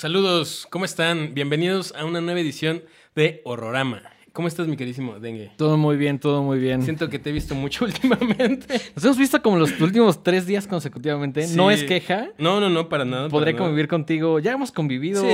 [0.00, 1.34] Saludos, ¿cómo están?
[1.34, 2.82] Bienvenidos a una nueva edición
[3.14, 4.00] de Horrorama.
[4.32, 5.50] ¿Cómo estás, mi queridísimo Dengue?
[5.58, 6.80] Todo muy bien, todo muy bien.
[6.82, 8.80] Siento que te he visto mucho últimamente.
[8.94, 11.42] Nos hemos visto como los últimos tres días consecutivamente.
[11.46, 11.54] Sí.
[11.54, 12.28] No es queja.
[12.38, 13.28] No, no, no, para nada.
[13.28, 13.64] Podré para nada.
[13.68, 14.38] convivir contido.
[14.38, 15.28] Ya hemos convivido Sí,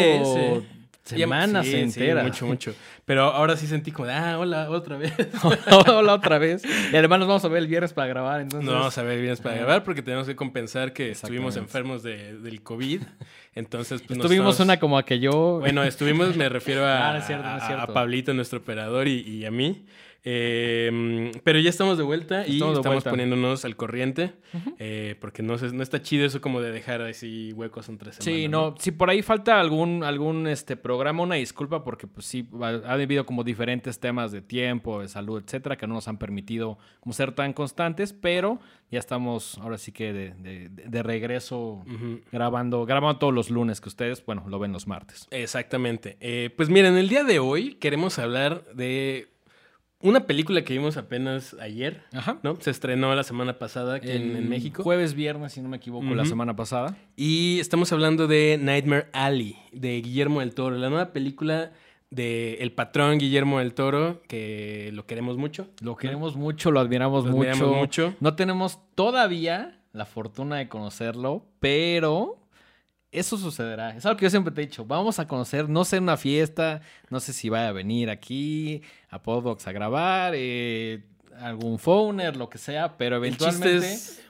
[1.04, 1.14] sí.
[1.16, 2.24] semanas enteras.
[2.24, 2.74] mucho, mucho.
[3.04, 5.12] Pero ahora sí sentí como, de, ah, hola, otra vez.
[5.86, 6.64] Hola otra vez.
[6.92, 8.40] Y además nos vamos a ver el viernes para grabar.
[8.40, 9.62] Entonces, No vamos a ver vienes para Ajá.
[9.64, 13.02] grabar porque tenemos que compensar que estuvimos enfermos de- del COVID.
[13.56, 15.59] Entonces, pues Estuvimos una como a que yo.
[15.60, 18.59] Bueno, estuvimos, me refiero a, Ah, no es cierto, no es a- a Pablito, nuestro
[18.60, 19.83] operador, y, y a mí.
[20.28, 23.10] Eh, pero ya estamos de vuelta y Estamos de estamos vuelta.
[23.10, 24.32] poniéndonos al corriente.
[24.78, 28.24] eh, porque no, se- no está chido eso como de dejar así huecos entre semanas.
[28.24, 32.48] Sí, no, si por ahí falta algún, algún este programa, una disculpa, porque pues sí,
[32.60, 36.18] ha ha habido como diferentes temas de tiempo, de salud, etcétera, que no nos han
[36.18, 38.58] permitido como ser tan constantes, pero
[38.90, 41.84] ya estamos ahora sí que de, de- de regreso
[42.33, 45.28] grabando, grabando todos los lunes, que ustedes, bueno, lo ven los martes.
[45.30, 46.16] Exactamente.
[46.20, 49.28] Eh, pues miren, el día de hoy queremos hablar de
[50.08, 52.38] una película que vimos apenas ayer, Ajá.
[52.42, 52.56] ¿no?
[52.60, 54.82] Se estrenó la semana pasada aquí en, en México.
[54.82, 56.96] Jueves, viernes, si no me equivoco, la semana pasada.
[57.16, 61.72] Y estamos hablando de Nightmare Alley, de Guillermo del Toro, la nueva película
[62.10, 65.66] de el patrón Guillermo del Toro, que lo queremos mucho.
[65.80, 67.50] Lo queremos mucho, lo admiramos, Lo mucho.
[67.50, 68.14] admiramos mucho.
[68.20, 72.38] No tenemos todavía la fortuna de conocerlo, pero
[73.19, 73.97] eso sucederá.
[73.97, 74.84] Es algo que yo siempre te he dicho.
[74.84, 78.83] Vamos a conocer, no sé, en una fiesta, no sé si vaya a venir aquí
[79.11, 81.03] a Podbox a grabar, eh,
[81.41, 83.81] algún phoner, lo que sea, pero eventualmente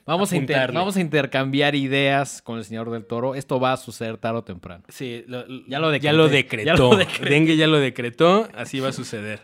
[0.04, 3.34] vamos, a inter- vamos a intercambiar ideas con el señor del toro.
[3.36, 4.82] Esto va a suceder tarde o temprano.
[4.88, 6.66] Sí, lo- Ya lo ya lo decretó.
[6.66, 7.30] Ya lo decreté.
[7.30, 9.40] Dengue ya lo decretó, así va a suceder.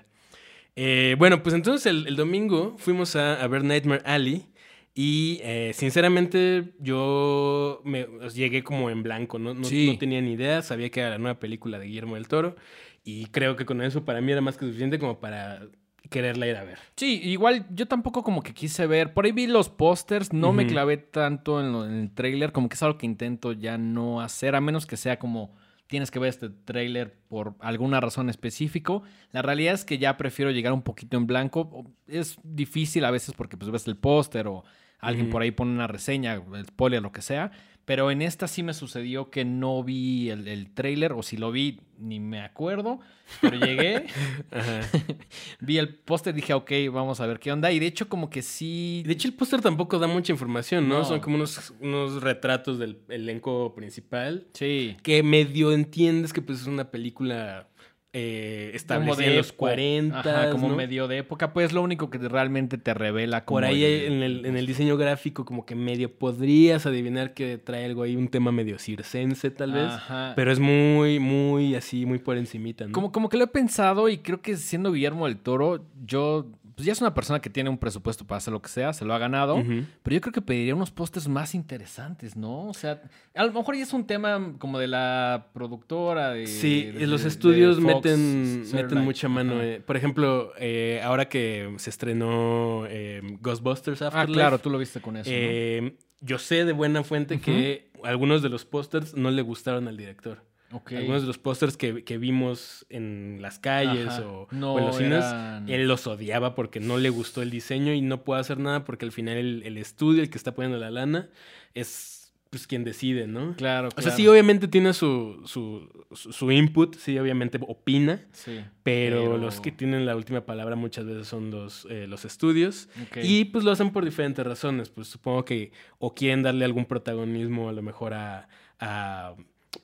[0.75, 4.47] Eh, bueno, pues entonces el, el domingo fuimos a, a ver Nightmare Alley
[4.95, 9.55] y eh, sinceramente yo me pues, llegué como en blanco, ¿no?
[9.55, 9.87] No, Sí.
[9.93, 12.57] no tenía ni idea, sabía que era la nueva película de Guillermo del Toro
[13.05, 15.63] y creo que con eso para mí era más que suficiente como para
[16.11, 16.79] quererla ir a ver.
[16.97, 19.15] Sí, igual yo tampoco como que quise ver.
[19.15, 22.69] Por ahí vi los pósters, no me clavé tanto en, lo- en el tráiler, como
[22.69, 25.55] que es algo que intento ya no hacer, a menos que sea como
[25.87, 29.03] tienes que ver este tráiler por alguna razón específico.
[29.31, 31.91] La realidad es que ya prefiero llegar un poquito en blanco.
[32.07, 34.65] Es difícil a veces porque pues ves el póster o
[35.03, 37.53] alguien por ahí pone una reseña, el spoiler, lo que sea.
[37.85, 41.51] Pero en esta sí me sucedió que no vi el, el tráiler, o si lo
[41.51, 43.01] vi, ni me acuerdo.
[43.41, 44.07] Pero llegué,
[45.61, 47.73] vi el póster dije, ok, vamos a ver qué onda.
[47.73, 49.03] Y de hecho, como que sí.
[49.05, 50.99] De hecho, el póster tampoco da mucha información, ¿no?
[50.99, 51.05] No.
[51.05, 54.47] Son como unos, unos retratos del elenco principal.
[54.53, 54.97] Sí.
[55.03, 57.69] que medio entiendes que pues es una película
[58.15, 60.77] eh, establecida en los epo- 40, Ajá, como ¿no?
[60.77, 61.53] medio de época.
[61.55, 64.67] Pues lo único que realmente te revela como Por ahí el- en, el, en el
[64.67, 69.51] diseño gráfico como que medio podrías adivinar que trae algo ahí, un tema medio circense
[69.51, 69.91] tal vez.
[69.91, 70.33] Ajá.
[70.37, 72.93] Pero es muy, muy así, muy por encimita, ¿no?
[72.93, 76.47] Como, como que lo he pensado y creo que siendo Guillermo del Toro, yo.
[76.75, 79.05] Pues ya es una persona que tiene un presupuesto para hacer lo que sea, se
[79.05, 79.63] lo ha ganado.
[80.03, 82.69] Pero yo creo que pediría unos pósters más interesantes, ¿no?
[82.69, 83.03] O sea,
[83.35, 86.31] a lo mejor ya es un tema como de la productora.
[86.31, 89.63] De, Sí, de- los de- estudios Fox, meten, meten mucha mano.
[89.63, 89.81] Eh.
[89.85, 94.33] Por ejemplo, eh, ahora que se estrenó eh, Ghostbusters Ah, Afterlife.
[94.33, 95.31] claro, tú lo viste con eso.
[95.31, 95.37] ¿no?
[95.39, 99.97] Eh, Yo sé de buena fuente que algunos de los pósters no le gustaron al
[99.97, 100.43] director.
[100.73, 104.97] Algunos de los pósters que, que vimos en las calles o, No o en los
[104.97, 108.59] cines, eran- él los odiaba porque no le gustó el diseño y no puede hacer
[108.59, 111.29] nada porque al final el, el estudio, el que está poniendo la lana,
[111.75, 112.19] es
[112.51, 113.55] pues quien decide, ¿no?
[113.57, 118.61] Claro, O sea, sí, obviamente tiene su, su, su, su input, sí, obviamente opina, Sí.
[118.83, 122.91] pero, Pero- los que tienen la última palabra muchas veces son los, eh, los estudios.
[123.23, 124.91] Y pues lo hacen por diferentes razones.
[124.91, 128.49] Pues supongo que o quieren darle algún protagonismo a lo mejor a,
[128.79, 129.35] a,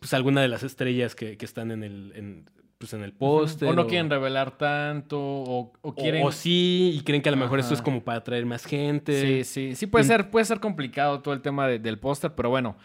[0.00, 3.68] pues alguna de las estrellas que, que están en el, en, pues, en el póster.
[3.68, 6.24] O no quieren revelar tanto, o, o quieren...
[6.26, 9.20] o sí, y creen que a lo mejor esto es como para atraer más gente.
[9.20, 10.08] Sí, sí, sí puede Mm.
[10.08, 12.76] ser, puede ser complicado todo el tema de- del póster, pero bueno,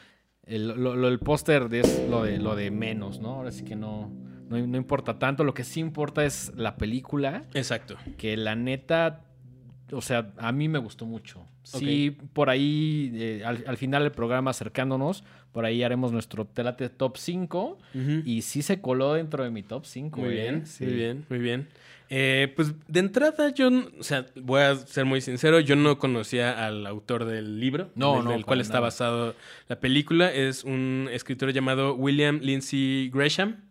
[0.46, 3.36] el, lo- lo- el póster es lo de, lo de menos, ¿no?
[3.36, 4.12] Ahora sí que no,
[4.50, 7.96] no, no importa tanto, lo que sí importa es la película, Exacto.
[8.18, 9.22] que la neta,
[9.92, 11.46] o sea, a mí me gustó mucho.
[11.64, 16.90] Sí, por ahí, eh, al, al final del programa acercándonos, por ahí haremos nuestro Telate
[16.90, 18.12] Top 5, Ujú.
[18.26, 20.20] y sí se coló dentro de mi Top 5.
[20.22, 20.42] Muy ¿eh?
[20.42, 20.86] bien, Sí.
[20.86, 21.68] muy bien, muy bien.
[22.16, 23.70] Eh, pues de entrada yo,
[24.00, 28.16] o sea, voy a ser muy sincero, yo no conocía al autor del libro, No,
[28.18, 28.82] del, no, del cual está nada.
[28.88, 29.36] basado
[29.68, 30.32] la película.
[30.32, 33.63] Es un escritor llamado William Lindsay Gresham.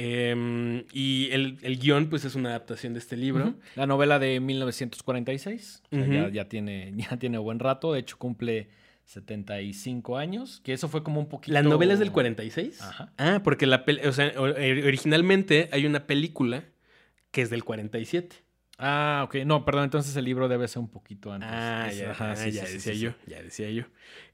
[0.00, 3.56] Eh, y el, el guion, pues, es una adaptación de este libro.
[3.74, 5.82] La novela de 1946.
[5.84, 6.12] o sea, Ujú.
[6.12, 7.92] ya, ya tiene, ya tiene buen rato.
[7.92, 8.68] De hecho, cumple
[9.06, 11.52] 75 años, que eso fue como un poquito...
[11.52, 12.80] ¿La novela es del 46?
[12.80, 13.12] Ajá.
[13.18, 16.64] Ah, porque la o sea, eh, originalmente hay una película
[17.32, 18.36] que es del 47.
[18.78, 19.36] Ah, ok.
[19.46, 21.48] No, perdón, entonces el libro debe ser un poquito antes.
[21.50, 23.84] Ah, ya, ajá, sí, ya sí, decía sí, yo, ya decía yo.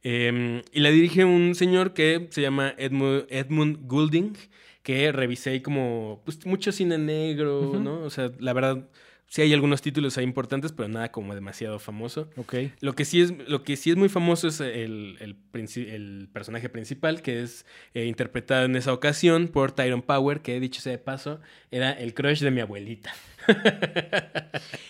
[0.02, 4.37] Em, y la dirige un señor que se llama Edmund, Edmund Goulding,
[4.85, 7.81] que revisé como pues, mucho cine negro.
[7.81, 8.03] ¿no?
[8.03, 8.87] O sea, la verdad,
[9.27, 12.29] sí hay algunos títulos ahí importantes, pero nada como demasiado famoso.
[12.37, 12.55] Ok.
[12.81, 17.23] Lo que sí es, lo que sí es muy famoso es el, el, personaje principal,
[17.23, 17.65] que es
[17.95, 21.41] eh, interpretado en esa ocasión por Tyrone Power, que dicho sea de paso,
[21.71, 23.13] era el crush de mi abuelita.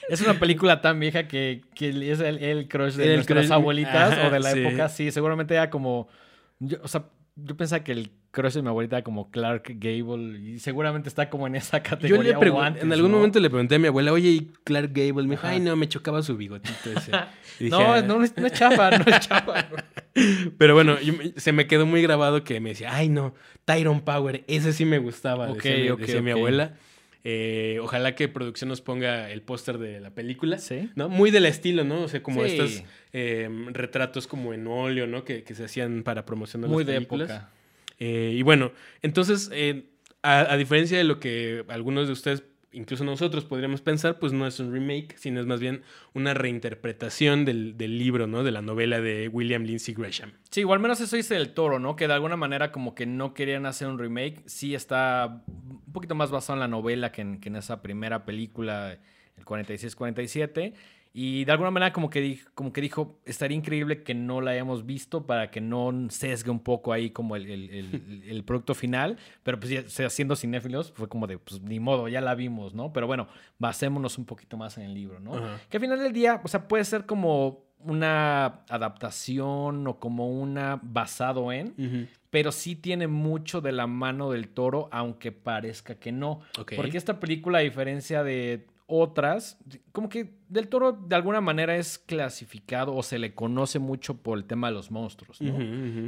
[0.08, 4.12] Es una película tan vieja que, que es el, el crush de nuestras crush- abuelitas
[4.12, 4.58] ajá, o de la sí.
[4.60, 4.88] época.
[4.88, 6.08] Sí, seguramente era como...
[6.58, 7.06] yo- o sea,
[7.36, 11.46] yo pensaba que el crush de mi abuelita como Clark Gable y seguramente está como
[11.46, 13.16] en esa Yo categoría le o pregun- antes, en algún ¿no?
[13.18, 15.22] momento le pregunté a mi abuela, oye, ¿y Clark Gable?
[15.24, 17.12] Me dijo, ay, no, me chocaba su bigotito ese.
[17.60, 19.68] Dije, No, no, no es, chafa, no es chafa.
[20.58, 23.34] Pero bueno, yo se me quedó muy grabado que me decía, ay, no,
[23.64, 26.74] Tyrone Power, ese sí me gustaba, Ok, decía, mi- ok, decía mi abuela.
[27.26, 30.58] Eh, ojalá que producción nos ponga el póster de la película.
[30.58, 30.90] Sí.
[30.94, 31.08] ¿no?
[31.08, 32.02] Muy del estilo, ¿no?
[32.02, 32.50] O sea, como Sí.
[32.50, 32.82] estos
[33.14, 35.24] eh, retratos como en óleo, ¿no?
[35.24, 37.30] Que, que se hacían para promocionar Muy las de películas.
[37.30, 37.50] época.
[38.06, 39.50] Eh, y bueno, entonces,
[40.22, 44.60] a, diferencia de lo que algunos de ustedes, incluso nosotros, podríamos pensar, pues no es
[44.60, 45.80] un remake, sino es más bien
[46.12, 48.44] una reinterpretación del, del libro, ¿no?
[48.44, 50.32] De la novela de William Lindsay Gresham.
[50.50, 51.96] Sí, igual menos eso dice el toro, ¿no?
[51.96, 54.42] Que de alguna manera como que no querían hacer un remake.
[54.44, 58.26] Sí está un poquito más basado en la novela que en, que en esa primera
[58.26, 58.98] película,
[59.38, 60.74] el 46-47.
[61.16, 64.50] Y de alguna manera como que, dijo, como que dijo, estaría increíble que no la
[64.50, 68.74] hayamos visto para que no sesgue un poco ahí como el, el- el- el producto
[68.74, 69.16] final.
[69.44, 72.92] Pero pues ya, siendo cinéfilos fue como de, pues ni modo, ya la vimos, ¿no?
[72.92, 73.28] Pero bueno,
[73.60, 75.32] basémonos un poquito más en el libro, ¿no?
[75.70, 80.80] Que al final del día, o sea, puede ser como una adaptación o como una
[80.82, 86.40] basado en, pero sí tiene mucho de la mano del toro, aunque parezca que no.
[86.76, 89.58] Porque esta película, a diferencia de otras,
[89.92, 94.36] como que del toro de alguna manera es clasificado o se le conoce mucho por
[94.38, 95.56] el tema de los monstruos, ¿no?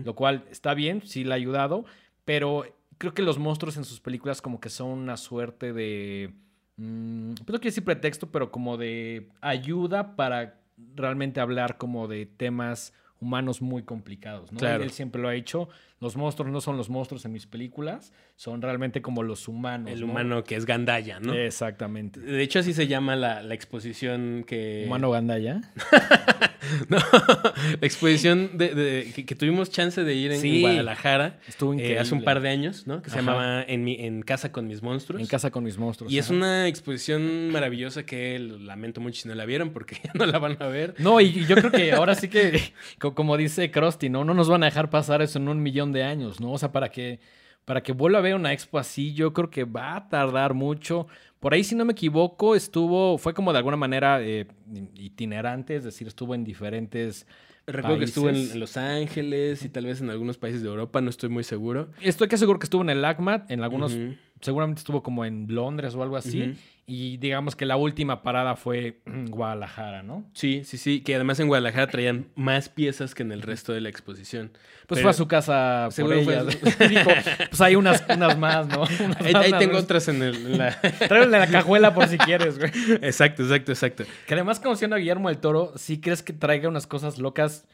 [0.05, 1.85] Lo cual está bien, sí le ha ayudado,
[2.25, 2.65] pero
[2.99, 6.35] creo que los monstruos en sus películas como que son una suerte de...
[6.77, 10.61] mm, pues no quiero decir pretexto, pero como de ayuda para
[10.95, 14.59] realmente hablar como de temas humanos muy complicados, ¿no?
[14.59, 14.83] Claro.
[14.85, 15.69] Él siempre lo ha hecho.
[15.99, 19.91] Los monstruos no son los monstruos en mis películas, son realmente como los humanos.
[19.91, 20.07] El ¿no?
[20.07, 21.33] humano que es Gandaya, ¿no?
[21.33, 22.21] Exactamente.
[22.21, 24.85] De hecho, así se llama la, la exposición que...
[24.87, 25.63] Humano Gandaya.
[26.89, 30.57] No, la exposición de, de- que, que tuvimos chance de ir en, Sí.
[30.57, 32.01] en Guadalajara Estuvo eh, increíble.
[32.01, 33.03] hace un par de años, ¿no?
[33.03, 33.25] Que se Ajá.
[33.25, 35.21] llamaba en, mi, en Casa con mis monstruos.
[35.23, 36.13] En casa con mis monstruos.
[36.13, 40.27] y es una exposición maravillosa que lamento mucho si no la vieron porque ya no
[40.27, 40.95] la van a ver.
[40.99, 42.61] No, y yo creo que ahora sí que,
[43.17, 44.25] como dice Krusty, ¿no?
[44.25, 46.53] No nos van a dejar pasar eso en un millón de años, ¿no?
[46.53, 47.19] O sea, para que,
[47.65, 51.09] para que vuelva a ver una expo así, yo creo que va a tardar mucho.
[51.41, 54.47] Por ahí, si no me equivoco, estuvo, fue como de alguna manera eh,
[54.95, 57.27] itinerante, es decir, estuvo en diferentes...
[57.69, 58.55] Recuerdo que estuvo en, países.
[58.55, 61.91] Los Ángeles y tal vez en algunos países de Europa, no estoy muy seguro.
[62.01, 63.99] Estoy casi seguro que estuvo en el ACMAT, en algunos.
[64.41, 66.55] Seguramente estuvo como en Londres o algo así.
[66.89, 69.01] Y digamos que la última parada fue
[69.31, 70.25] Guadalajara, ¿no?
[70.35, 73.81] Sí, sí, sí, que además en Guadalajara traían más piezas que en el resto de
[73.81, 74.53] la exposición.
[74.87, 76.47] Pues Pero- fue a su casa por ellas.
[76.55, 77.11] su- Dijo,
[77.51, 78.83] pues hay unas, unas más, ¿no?
[79.05, 79.83] Unas Ahí, más, ahí tengo más.
[79.83, 80.81] otras en, el, en la...
[81.09, 82.71] Tráele la cajuela por si quieres, güey.
[83.03, 84.05] exacto, exacto, exacto.
[84.29, 87.67] Que además, conociendo a Guillermo del Toro, sí crees que traiga unas cosas locas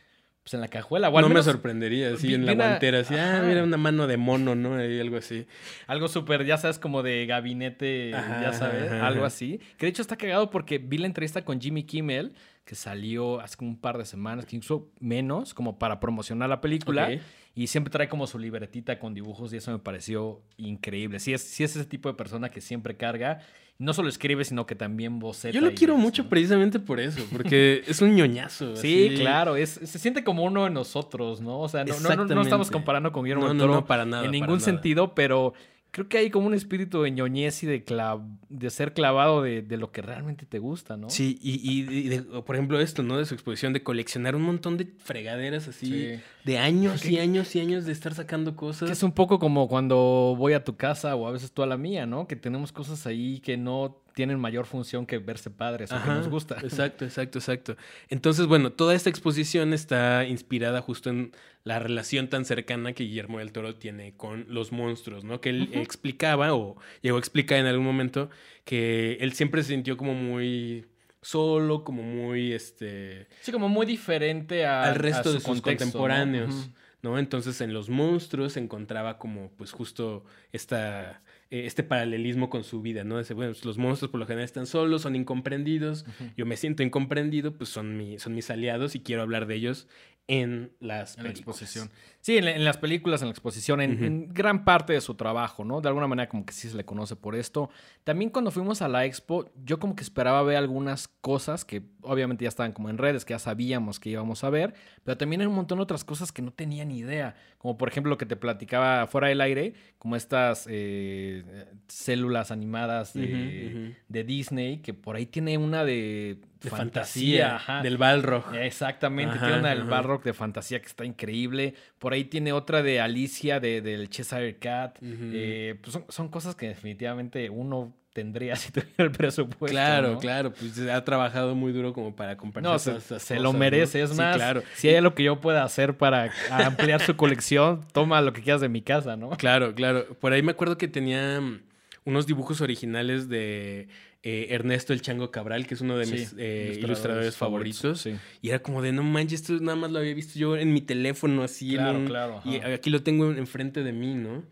[0.43, 1.09] pues, en la cajuela.
[1.09, 3.77] O al no menos me sorprendería, así vi- en la guantera, así, ah, mira una
[3.77, 4.75] mano de mono, ¿no?
[4.75, 5.47] Algo así.
[5.87, 9.61] Algo súper, ya sabes, como de gabinete, Ajá, ya sabes, ajá, algo así.
[9.79, 12.33] Que de hecho está cagado porque vi la entrevista con Jimmy Kimmel,
[12.65, 16.61] que salió hace como un par de semanas, que incluso menos, como para promocionar la
[16.61, 17.09] película.
[17.55, 21.19] Y siempre trae como su libretita con dibujos y eso me pareció increíble.
[21.21, 23.41] Sí es, sí es ese tipo de persona que siempre carga.
[23.83, 25.53] No solo escribe, sino que también boceta.
[25.53, 26.29] Yo lo quiero mucho ¿no?
[26.29, 28.77] precisamente por eso, porque es un ñoñazo.
[28.77, 29.17] Sí, así.
[29.21, 31.59] claro, es, se siente como uno de nosotros, ¿no?
[31.59, 34.05] O sea, no, no- no, estamos comparando con Guillermo No, del no, Toro no, para
[34.05, 35.53] nada, en ningún sentido, pero
[35.93, 39.63] creo que hay como un espíritu de ñoñez y de, clav- de ser clavado de,
[39.63, 41.09] de lo que realmente te gusta, ¿no?
[41.11, 43.19] Sí, y, y- y de- por ejemplo esto, ¿no?
[43.19, 46.21] De su exposición, de coleccionar un montón de fregaderas así, Sí.
[46.45, 48.89] de años y años y años de estar sacando cosas.
[48.89, 51.67] Que es un poco como cuando voy a tu casa o a veces tú a
[51.67, 52.27] la mía, ¿no?
[52.27, 56.29] Que tenemos cosas ahí que no tienen mayor función que verse padres o que nos
[56.29, 56.57] gusta.
[56.63, 57.77] Exacto, exacto, exacto.
[58.09, 61.33] Entonces, bueno, toda esta exposición está inspirada justo en
[61.65, 65.41] la relación tan cercana que Guillermo del Toro tiene con los monstruos, ¿no?
[65.41, 68.31] Que él explicaba o llegó a explicar en algún momento
[68.65, 70.87] que él siempre se sintió como muy
[71.21, 73.29] solo, como muy, este...
[73.41, 75.93] Sí, como muy diferente a, al resto a de su sus contexto, ¿no?
[75.93, 76.71] contemporáneos, Ujú.
[77.03, 77.19] ¿no?
[77.19, 82.81] Entonces en los monstruos se encontraba como pues justo esta, eh, este paralelismo con su
[82.81, 83.21] vida, ¿no?
[83.21, 87.53] Ese, bueno, los monstruos por lo general están solos, son incomprendidos, yo me siento incomprendido,
[87.53, 89.87] pues son, mi, son mis aliados y quiero hablar de ellos
[90.29, 91.91] en las En la exposición.
[92.23, 95.65] Sí, en, la- en las películas, en la exposición, en, gran parte de su trabajo,
[95.65, 95.81] ¿no?
[95.81, 97.69] De alguna manera como que sí se le conoce por esto.
[98.05, 102.45] También cuando fuimos a la expo, yo como que esperaba ver algunas cosas que obviamente
[102.45, 105.49] ya estaban como en redes, que ya sabíamos que íbamos a ver, pero también hay
[105.49, 107.35] un montón de otras cosas que no tenía ni idea.
[107.59, 113.15] Como por ejemplo lo que te platicaba fuera del aire, como estas eh, células animadas
[113.15, 117.83] de Disney, que por ahí tiene una de, De fantasía, ajá.
[117.83, 118.55] del Balrog.
[118.55, 119.85] Exactamente, Ajá, tiene una del.
[119.85, 121.75] Balrog de fantasía que está increíble.
[121.99, 124.99] Por ahí tiene otra de Alicia de, del Cheshire Cat.
[125.03, 129.73] Eh, pues son, son cosas que definitivamente uno tendría si tuviera el presupuesto.
[129.75, 130.19] claro, ¿no?
[130.19, 133.43] claro, pues ha trabajado muy duro como para compartir No, se, todas esas se cosas,
[133.43, 133.59] lo ¿no?
[133.59, 134.03] merece.
[134.03, 134.63] Es Sí, más, claro.
[134.75, 138.61] si hay algo que yo pueda hacer para ampliar su colección, toma lo que quieras
[138.61, 139.31] de mi casa, ¿no?
[139.31, 140.07] Claro, claro.
[140.21, 141.63] Por ahí me acuerdo que tenía mm,
[142.05, 143.89] unos dibujos originales de
[144.23, 148.01] eh, Ernesto el Chango Cabral, que es uno de Sí, mis eh, ilustradores favoritos.
[148.03, 148.15] Sí.
[148.41, 150.81] Y era como de, no manches, esto nada más lo había visto yo en mi
[150.81, 151.71] teléfono así.
[151.71, 154.45] en Claro, un- claro, Y aquí lo tengo enfrente de mí, ¿no?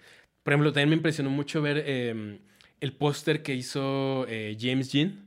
[0.43, 2.39] Por ejemplo, también me impresionó mucho ver eh,
[2.81, 5.27] el póster que hizo eh, James Jean,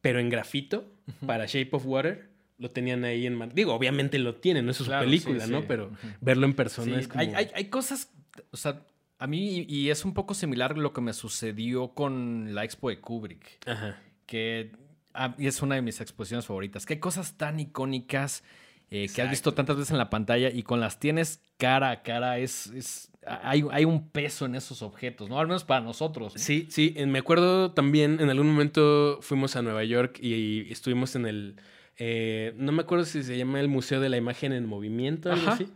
[0.00, 0.90] pero en grafito,
[1.26, 2.28] para Shape of Water.
[2.58, 3.38] Lo tenían ahí en...
[3.54, 5.66] Digo, obviamente lo tienen, no es su Claro, película, sí, ¿no?
[5.68, 7.20] Pero verlo en persona Sí, es como...
[7.20, 8.10] hay, hay- hay cosas,
[8.50, 8.80] o sea,
[9.18, 13.00] a mí, y es un poco similar lo que me sucedió con la expo de
[13.00, 13.58] Kubrick.
[13.66, 13.98] Ajá.
[14.26, 14.72] que
[15.14, 16.84] ah, es una de mis exposiciones favoritas.
[16.88, 18.42] Hay cosas tan icónicas
[18.90, 22.02] eh, que has visto tantas veces en la pantalla y con las tienes cara a
[22.02, 25.40] cara, es, es- hay, hay un peso en esos objetos, ¿no?
[25.40, 26.34] Al menos para nosotros.
[26.34, 26.40] ¿no?
[26.40, 31.26] Sí, sí, me acuerdo también, en algún momento fuimos a Nueva York y, estuvimos en
[31.26, 31.56] el,
[31.98, 35.42] eh, no me acuerdo si se llama el Museo de la Imagen en Movimiento, algo
[35.48, 35.54] Ajá.
[35.54, 35.66] así.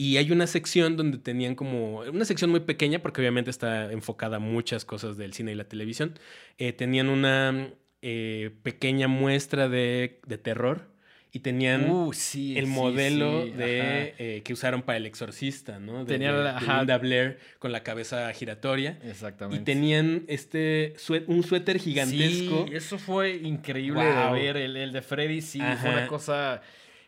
[0.00, 4.36] Y hay una sección donde tenían como, una sección muy pequeña, porque obviamente está enfocada
[4.36, 6.14] a muchas cosas del cine y la televisión.
[6.56, 10.86] Eh, tenían una eh, pequeña muestra de, de terror
[11.32, 15.80] y tenían Uh, sí, el sí, modelo sí, de eh, que usaron para el exorcista,
[15.80, 16.04] ¿no?
[16.04, 16.66] De, Tenía de- la- de.
[16.66, 19.00] Linda Blair con la cabeza giratoria.
[19.02, 19.60] Exactamente.
[19.60, 20.94] Y tenían este
[21.26, 22.66] un suéter gigantesco.
[22.68, 24.34] Sí, eso fue increíble Wow.
[24.36, 24.56] de ver.
[24.58, 26.62] El, el de Freddy, sí, fue una cosa.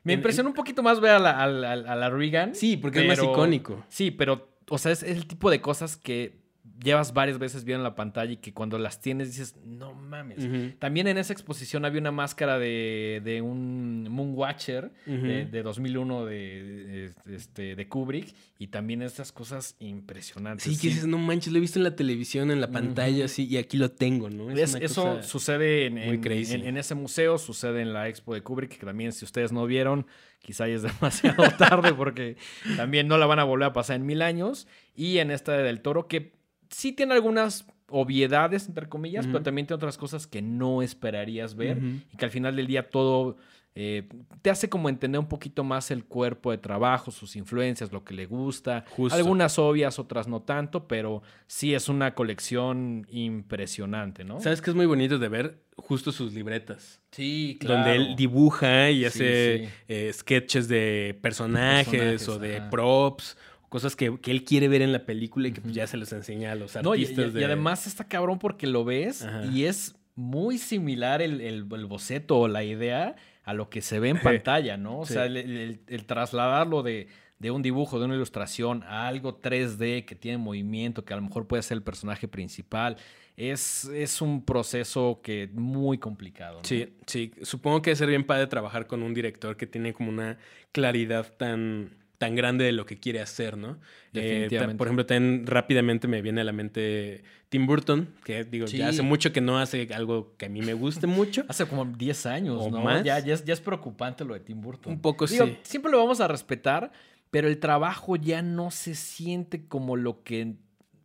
[0.04, 2.54] Me impresionó un poquito más ver a la, a la- a la Reagan.
[2.54, 3.84] Sí, porque es más icónico.
[3.88, 6.39] Sí, pero, o sea, es, es el tipo de cosas que
[6.82, 10.48] llevas varias veces viendo en la pantalla y que cuando las tienes dices, no mames.
[10.78, 15.26] También en esa exposición había una máscara de, de un Moonwatcher Ujú.
[15.26, 20.64] de, de 2001 de, de, este, de Kubrick y también esas cosas impresionantes.
[20.64, 23.46] Sí, que dices, no manches, lo he visto en la televisión, en la pantalla, así,
[23.46, 24.50] y aquí lo tengo, ¿no?
[24.50, 28.78] Es- eso sucede en, en- en- en ese museo, sucede en la expo de Kubrick,
[28.78, 30.06] que también si ustedes no vieron,
[30.42, 32.36] quizá ya es demasiado tarde porque
[32.76, 34.66] también no la van a volver a pasar en mil años.
[34.94, 36.32] Y en esta de del toro, que
[36.70, 41.78] sí tiene algunas obviedades, entre comillas, pero también tiene otras cosas que no esperarías ver
[42.12, 43.36] y que al final del día todo
[43.74, 44.08] eh,
[44.42, 48.14] te hace como entender un poquito más el cuerpo de trabajo, sus influencias, lo que
[48.14, 48.84] le gusta.
[48.90, 49.16] Justo.
[49.16, 54.40] Algunas obvias, otras no tanto, pero sí es una colección impresionante, ¿no?
[54.40, 55.62] ¿Sabes qué es muy bonito de ver?
[55.76, 57.00] Justo sus libretas.
[57.10, 59.68] Sí, Donde él dibuja y Sí, hace sí.
[59.88, 63.36] eh, sketches de personajes, Personajes, o de props,
[63.70, 66.12] cosas que, que él quiere ver en la película y que pues, ya se los
[66.12, 67.24] enseña a los No, y, artistas.
[67.26, 67.44] y- y de...
[67.46, 69.46] además está cabrón porque lo ves Ajá.
[69.46, 73.98] y es muy similar el, el- el boceto o la idea a lo que se
[74.00, 74.98] ve en pantalla, ¿no?
[75.00, 75.14] O Sí.
[75.14, 77.08] sea, el, trasladarlo de,
[77.38, 81.22] de un dibujo, de una ilustración a algo 3D que tiene movimiento, que a lo
[81.22, 82.96] mejor puede ser el personaje principal,
[83.36, 86.58] es, es un proceso que muy complicado.
[86.58, 86.64] ¿no?
[86.64, 87.32] Sí, sí.
[87.42, 90.36] Supongo que debe ser bien padre trabajar con un director que tiene como una
[90.72, 93.78] claridad tan, tan grande de lo que quiere hacer, ¿no?
[94.12, 94.76] Eh, Definitivamente.
[94.76, 98.76] por ejemplo, también rápidamente me viene a la mente Tim Burton, que digo, Sí.
[98.76, 101.44] ya hace mucho que no hace algo que a mí me guste mucho.
[101.48, 102.82] Hace como 10 años, ¿O ¿no?
[102.82, 103.04] más?
[103.04, 104.92] Ya, ya, es, ya es preocupante lo de Tim Burton.
[104.92, 105.56] Un poco Digo, sí.
[105.62, 106.92] Siempre lo vamos a respetar,
[107.30, 110.56] pero el trabajo ya no se siente como lo que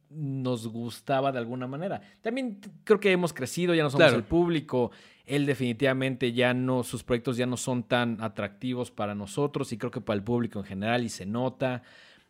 [0.09, 2.01] nos gustaba de alguna manera.
[2.21, 4.17] También creo que hemos crecido, ya no somos Claro.
[4.17, 4.91] el público.
[5.25, 9.91] Él definitivamente ya no, sus proyectos ya no son tan atractivos para nosotros y creo
[9.91, 11.81] que para el público en general y se nota.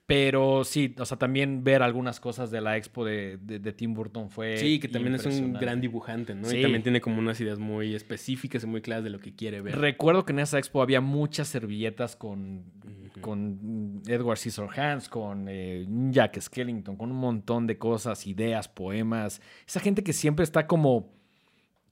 [0.08, 3.96] Pero sí, o sea, también ver algunas cosas de la expo de, de- de Tim
[3.96, 4.56] Burton fue.
[4.58, 6.48] Sí, que también es un gran dibujante, ¿no?
[6.48, 6.58] Sí.
[6.58, 9.62] Y también tiene como unas ideas muy específicas y muy claras de lo que quiere
[9.62, 9.80] ver.
[9.80, 13.20] Recuerdo que en esa expo había muchas servilletas con, Ujú.
[13.22, 19.42] con Edward Scissorhands, con eh, Jack Skellington, con un montón de cosas, ideas, poemas.
[19.68, 21.16] Esa gente que siempre está como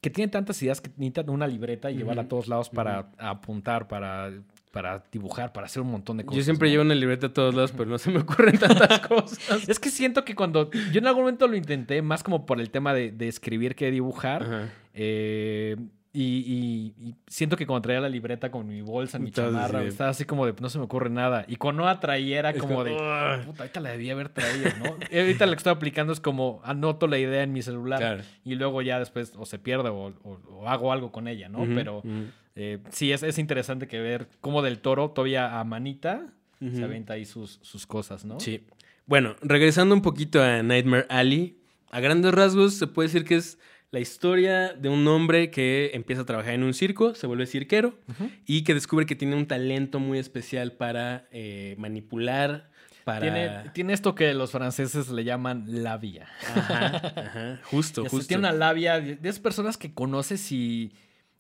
[0.04, 3.88] que tiene tantas ideas que necesitan una libreta y llevarla a todos lados para apuntar,
[3.88, 4.34] para,
[4.70, 6.40] para dibujar, para hacer un montón de cosas.
[6.40, 6.72] Yo siempre ¿no?
[6.74, 9.70] llevo una libreta a todos lados, pero no se me ocurren tantas cosas.
[9.70, 10.70] Es que siento que cuando.
[10.92, 13.92] Yo en algún momento lo intenté, más como por el tema de, de escribir que
[13.92, 14.72] dibujar.
[14.94, 15.78] Eh,
[16.16, 16.22] y,
[17.02, 19.88] y- y siento que cuando traía la libreta con mi bolsa, mi Entonces, chamarra, sí.
[19.88, 21.44] estaba así como de no se me ocurre nada.
[21.48, 22.92] Y cuando no la traía era como como, de.
[23.46, 24.96] Puta, ahorita la debía haber traído, ¿no?
[25.12, 28.24] Y ahorita lo que estoy aplicando es como anoto la idea en mi celular Claro.
[28.46, 31.66] y luego ya después o se pierde o, o- o hago algo con ella, ¿no?
[31.74, 32.04] Pero
[32.56, 36.28] eh, sí, es, es interesante que ver cómo del toro todavía a manita
[36.60, 36.86] se ujú.
[36.86, 38.40] avienta ahí sus, sus cosas, ¿no?
[38.40, 38.64] Sí.
[39.08, 41.58] Bueno, regresando un poquito a Nightmare Alley,
[41.90, 43.58] a grandes rasgos se puede decir que es
[43.94, 47.94] la historia de un hombre que empieza a trabajar en un circo, se vuelve cirquero
[48.44, 52.72] y que descubre que tiene un talento muy especial para eh, manipular,
[53.04, 53.20] para...
[53.22, 56.26] Tiene, tiene esto que los franceses le llaman labia.
[56.56, 58.26] Ajá, ajá, justo, justo.
[58.26, 60.96] Tiene una labia de esas personas que conoces y,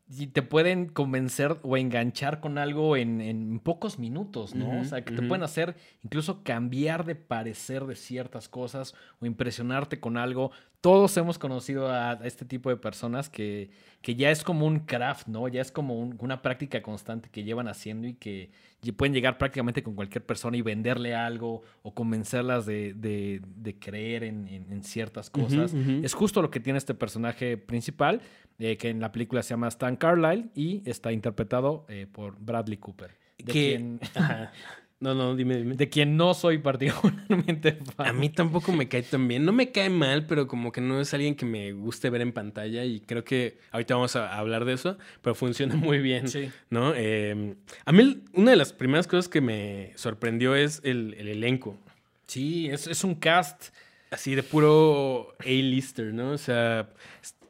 [0.08, 4.80] y te pueden convencer o enganchar con algo en, en pocos minutos, ¿no?
[4.80, 10.00] O sea, que te pueden hacer incluso cambiar de parecer de ciertas cosas o impresionarte
[10.00, 10.52] con algo.
[10.84, 13.70] Todos hemos conocido a este tipo de personas que,
[14.02, 15.48] que ya es como un craft, ¿no?
[15.48, 18.52] Ya es como un- una práctica constante que llevan haciendo y que
[18.84, 23.80] y pueden llegar prácticamente con cualquier persona y venderle algo o convencerlas de, de- de
[23.80, 25.74] creer en, en- en ciertas cosas.
[25.74, 28.20] Es justo lo que tiene este personaje principal,
[28.60, 32.78] eh, que en la película se llama Stan Carlyle y está interpretado eh, por Bradley
[32.78, 33.12] Cooper.
[33.38, 34.00] De, Que- quien.
[35.04, 35.76] No, no, dime, dime.
[35.76, 38.08] de quien no soy particularmente fan.
[38.08, 39.44] A mí tampoco me cae tan bien.
[39.44, 42.32] No me cae mal, pero como que no es alguien que me guste ver en
[42.32, 46.30] pantalla y creo que ahorita vamos a hablar de eso, pero funciona muy bien.
[46.30, 46.50] Sí.
[46.70, 46.94] ¿no?
[46.96, 51.78] Eh, a mí una de las primeras cosas que me sorprendió es el, el elenco.
[52.26, 53.76] Sí, es, es un cast.
[54.10, 56.32] Así de puro A-lister, ¿no?
[56.32, 56.88] O sea,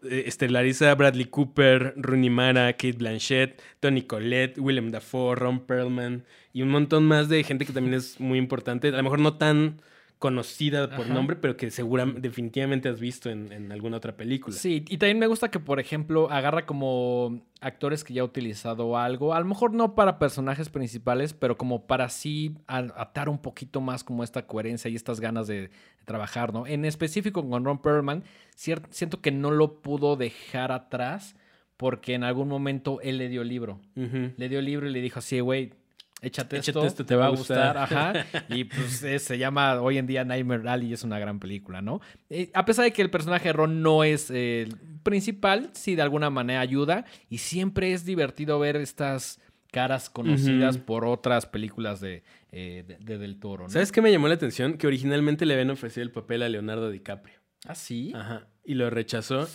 [0.09, 6.61] estelariza a Bradley Cooper, Rooney Mara, Kate Blanchett, Tony Collette, Willem Dafoe, Ron Perlman y
[6.61, 8.89] un montón más de gente que también es muy importante.
[8.89, 9.81] A lo mejor no tan
[10.23, 11.13] conocida por Ajá.
[11.13, 14.55] nombre, pero que seguramente, definitivamente has visto en, en alguna otra película.
[14.55, 18.97] Sí, y también me gusta que, por ejemplo, agarra como actores que ya ha utilizado
[18.97, 23.81] algo, a lo mejor no para personajes principales, pero como para sí atar un poquito
[23.81, 25.69] más como esta coherencia y estas ganas de, de
[26.05, 26.67] trabajar, ¿no?
[26.67, 28.23] En específico con Ron Perlman,
[28.55, 31.35] siento que no lo pudo dejar atrás
[31.75, 33.81] porque en algún momento él le dio libro.
[33.93, 35.73] Le dio libro y le dijo así, güey,
[36.23, 37.77] échate, Échate esto, esto, te va a gustar.
[37.77, 38.13] Ajá.
[38.49, 41.81] Y pues eh, se llama hoy en día Nightmare Alley y es una gran película,
[41.81, 42.01] ¿no?
[42.29, 45.95] Eh, a pesar de que el personaje de Ron no es eh, el principal, sí
[45.95, 49.39] de alguna manera ayuda y siempre es divertido ver estas
[49.71, 53.69] caras conocidas por otras películas de, eh, de- de Del Toro, ¿no?
[53.69, 54.77] ¿Sabes qué me llamó la atención?
[54.77, 57.35] Que originalmente le habían ofrecido el papel a Leonardo DiCaprio.
[57.65, 58.11] ¿Ah, sí?
[58.15, 58.47] Ajá.
[58.63, 59.47] Y lo rechazó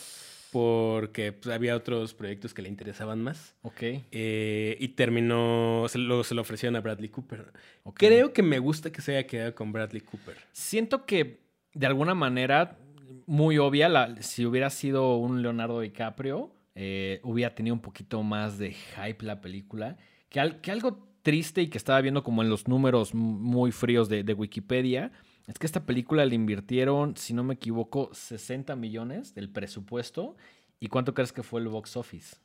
[0.51, 3.55] porque pues, había otros proyectos que le interesaban más.
[3.63, 3.83] Ok.
[4.11, 7.53] Eh, y terminó, se lo, se lo ofrecieron a Bradley Cooper.
[7.95, 10.37] Creo que me gusta que se haya quedado con Bradley Cooper.
[10.53, 11.41] Siento que
[11.75, 12.79] de alguna manera,
[13.27, 18.59] muy obvia, la- si hubiera sido un Leonardo DiCaprio, eh, hubiera tenido un poquito más
[18.59, 19.97] de hype la película.
[20.29, 24.09] Que, al- que algo triste y que estaba viendo como en los números muy fríos
[24.09, 25.13] de, de Wikipedia,
[25.49, 30.37] es que esta película le invirtieron, si no me equivoco, 60 millones del presupuesto.
[30.79, 32.37] ¿Y cuánto crees que fue el box office?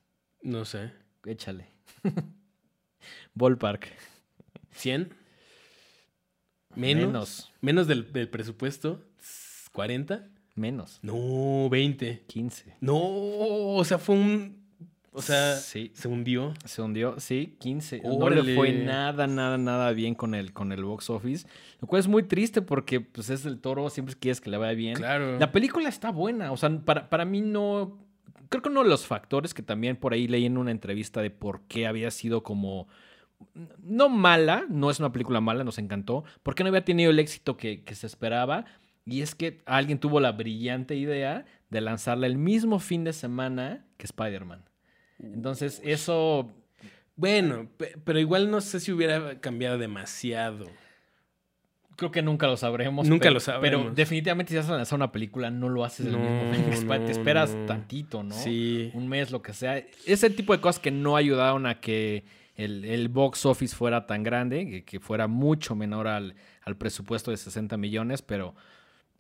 [0.42, 0.92] No sé.
[1.26, 1.68] Échale.
[3.36, 3.92] Ballpark.
[4.74, 5.10] ¿100?
[6.76, 7.06] ¿Menos?
[7.06, 7.54] Menos.
[7.60, 9.04] ¿Menos del, del presupuesto?
[9.74, 10.30] ¿40?
[10.56, 11.00] Menos.
[11.02, 12.24] No, 20.
[12.26, 12.78] 15.
[12.80, 14.62] No, o sea, fue un...
[15.15, 15.91] O sea, Sí.
[15.93, 16.54] se hundió.
[16.65, 18.02] Se hundió, sí, 15.
[18.04, 18.41] No Órale.
[18.43, 21.47] le fue nada, nada, nada bien con el, con el box office.
[21.82, 24.73] Lo cual es muy triste porque pues, es el toro, siempre quieres que le vaya
[24.73, 24.95] bien.
[24.95, 25.38] Claro.
[25.38, 27.99] La película está buena, o sea, para, para mí no...
[28.49, 31.30] Creo que uno de los factores que también por ahí leí en una entrevista de
[31.32, 32.88] por qué había sido como...
[33.80, 37.58] No mala, no es una película mala, nos encantó, porque no había tenido el éxito
[37.58, 38.65] que, que se esperaba.
[39.06, 43.86] Y es que alguien tuvo la brillante idea de lanzarla el mismo fin de semana
[43.97, 44.63] que Spider-Man.
[45.23, 46.51] Entonces, eso
[47.15, 50.67] Bueno, pe- pero igual no sé si hubiera cambiado demasiado.
[51.95, 53.07] creo que nunca lo sabremos.
[53.07, 53.83] Nunca pero- lo sabremos.
[53.86, 57.05] Pero definitivamente si vas a lanzar una película, no lo haces el No, mismo no,
[57.05, 57.65] Te esperas no.
[57.67, 58.33] tantito, ¿no?
[58.33, 58.89] Sí.
[58.95, 59.77] Un mes, lo que sea.
[60.07, 62.23] Ese tipo de cosas que no ayudaron a que
[62.55, 66.33] el, el box office fuera tan grande, que, que fuera mucho menor al,
[66.63, 68.55] al presupuesto de 60 millones, pero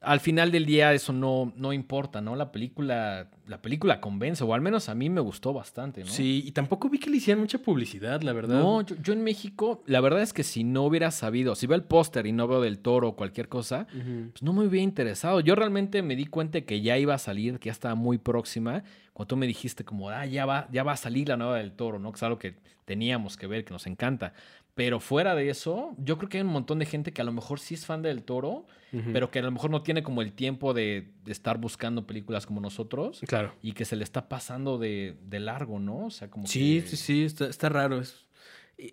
[0.03, 2.35] al final del día eso no, no importa, ¿no?
[2.35, 6.07] La película, la película convence, o al menos a mí me gustó bastante, ¿no?
[6.07, 8.59] Sí, y tampoco vi que le hicieran mucha publicidad, la verdad.
[8.59, 11.75] No, yo, yo en México, la verdad es que si no hubiera sabido, si veo
[11.75, 15.39] el póster y no veo del toro o cualquier cosa, pues no me hubiera interesado.
[15.39, 18.83] Yo realmente me di cuenta que ya iba a salir, que ya estaba muy próxima,
[19.13, 21.71] cuando tú me dijiste como, ah, ya va, ya va a salir la nueva del
[21.71, 22.11] toro, ¿no?
[22.11, 24.33] Que es algo que teníamos que ver, que nos encanta.
[24.75, 27.31] Pero fuera de eso, yo creo que hay un montón de gente que a lo
[27.31, 28.65] mejor sí es fan del toro,
[29.11, 32.59] pero que a lo mejor no tiene como el tiempo de, estar buscando películas como
[32.59, 33.21] nosotros.
[33.27, 33.53] Claro.
[33.61, 36.05] Y que se le está pasando de, largo, ¿no?
[36.05, 38.01] O sea, como Sí, sí, sí, está, está raro.
[38.01, 38.25] Es,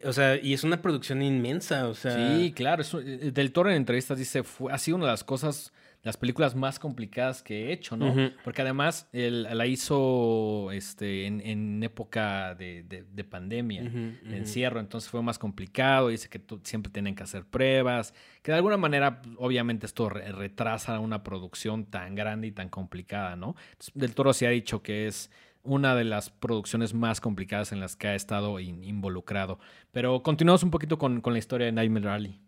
[0.05, 2.37] o sea, y es una producción inmensa, o sea...
[2.37, 2.85] Sí, claro.
[3.03, 6.55] Eh, del Toro en entrevistas dice, fue, ha sido una de las cosas las películas
[6.55, 8.15] más complicadas que he hecho, ¿no?
[8.43, 15.39] Porque además él, la hizo este, en, época de, pandemia, de encierro, entonces fue más
[15.39, 16.09] complicado.
[16.09, 21.23] Dice que siempre tienen que hacer pruebas, que de alguna manera, obviamente, esto retrasa una
[21.23, 23.55] producción tan grande y tan complicada, ¿no?
[23.95, 25.31] Del Toro se ha dicho que es
[25.63, 29.59] una de las producciones más complicadas en las que ha estado involucrado.
[29.93, 32.41] Pero continuamos un poquito con, la historia de Nightmare Rally.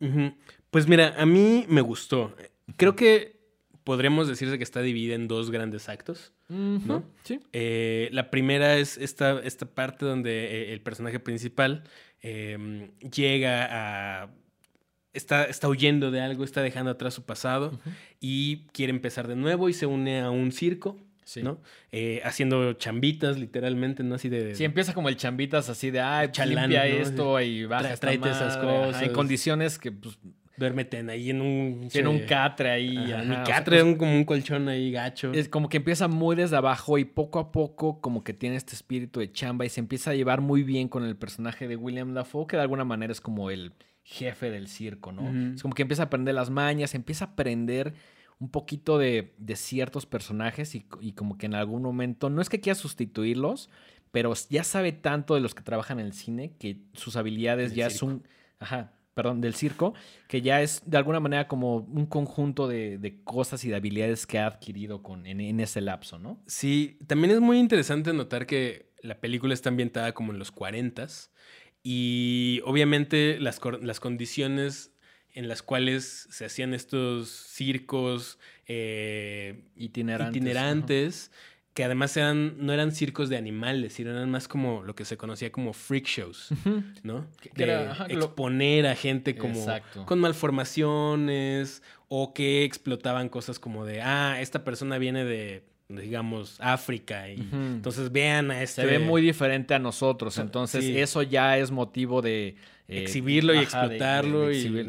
[0.70, 2.34] Pues mira, a mí me gustó.
[2.78, 3.41] Creo que
[3.84, 7.04] podríamos decirse que está dividida en dos grandes actos, ¿no?
[7.24, 7.40] Sí.
[7.52, 11.84] Eh, la primera es esta, esta parte donde eh, el personaje principal
[12.20, 14.30] em, llega a...
[15.12, 17.78] Está, está huyendo de algo, está dejando atrás su pasado
[18.18, 20.98] y quiere empezar de nuevo y se une a un circo.
[21.42, 21.60] ¿no?
[21.92, 24.16] Eh, haciendo chambitas, literalmente, ¿no?
[24.16, 24.54] Así de...
[24.54, 29.02] Sí, empieza como el chambitas así de, ah, limpia esto y baja Tráete esas cosas.
[29.02, 30.18] En condiciones que, pues,
[30.56, 31.88] duérmete ahí en un...
[31.92, 32.96] En un catre ahí.
[33.26, 35.32] mi catre, como un colchón ahí gacho.
[35.32, 38.74] Es como que empieza muy desde abajo y poco a poco como que tiene este
[38.74, 42.14] espíritu de chamba y se empieza a llevar muy bien con el personaje de William
[42.14, 43.72] Dafoe, que de alguna manera es como el
[44.04, 45.54] jefe del circo, ¿no?
[45.54, 47.94] Es como que empieza a aprender las mañas, empieza a aprender
[48.40, 52.60] un poquito de, ciertos personajes y, y, como que en algún momento, no es que
[52.60, 53.70] quiera sustituirlos,
[54.10, 57.88] pero ya sabe tanto de los que trabajan en el cine que sus habilidades ya
[57.88, 58.26] son...
[58.58, 59.94] Ajá, perdón, del circo,
[60.28, 64.38] que ya es de alguna manera como un conjunto de, cosas y de habilidades que
[64.38, 66.42] ha adquirido con, en, ese lapso, ¿no?
[66.46, 71.06] Sí, también es muy interesante notar que la película está ambientada como en los 40
[71.82, 74.92] y obviamente las, las condiciones
[75.34, 81.30] en las cuales se hacían estos circos eh, itinerantes
[81.74, 85.16] que además eran, no eran circos de animales, sino eran más como lo que se
[85.16, 86.48] conocía como freak shows,
[87.02, 87.26] ¿no?
[87.54, 89.64] De exponer a gente como
[90.04, 97.30] con malformaciones o que explotaban cosas como de, ah, esta persona viene de, digamos, África
[97.30, 98.82] y entonces vean a este...
[98.82, 102.56] Se ve muy diferente a nosotros, entonces eso ya es motivo de...
[102.88, 104.86] Eh, exhibirlo y explotarlo y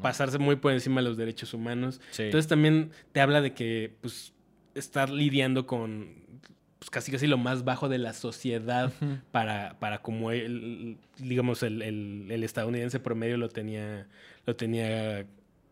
[0.00, 2.00] pasarse muy por encima de los derechos humanos.
[2.16, 4.32] Entonces también te habla de que, pues,
[4.74, 6.22] estar lidiando con
[6.82, 8.92] pues, casi casi lo más bajo de la sociedad
[9.30, 14.08] para, para como el, digamos, el, el, estadounidense promedio lo tenía,
[14.46, 15.24] lo tenía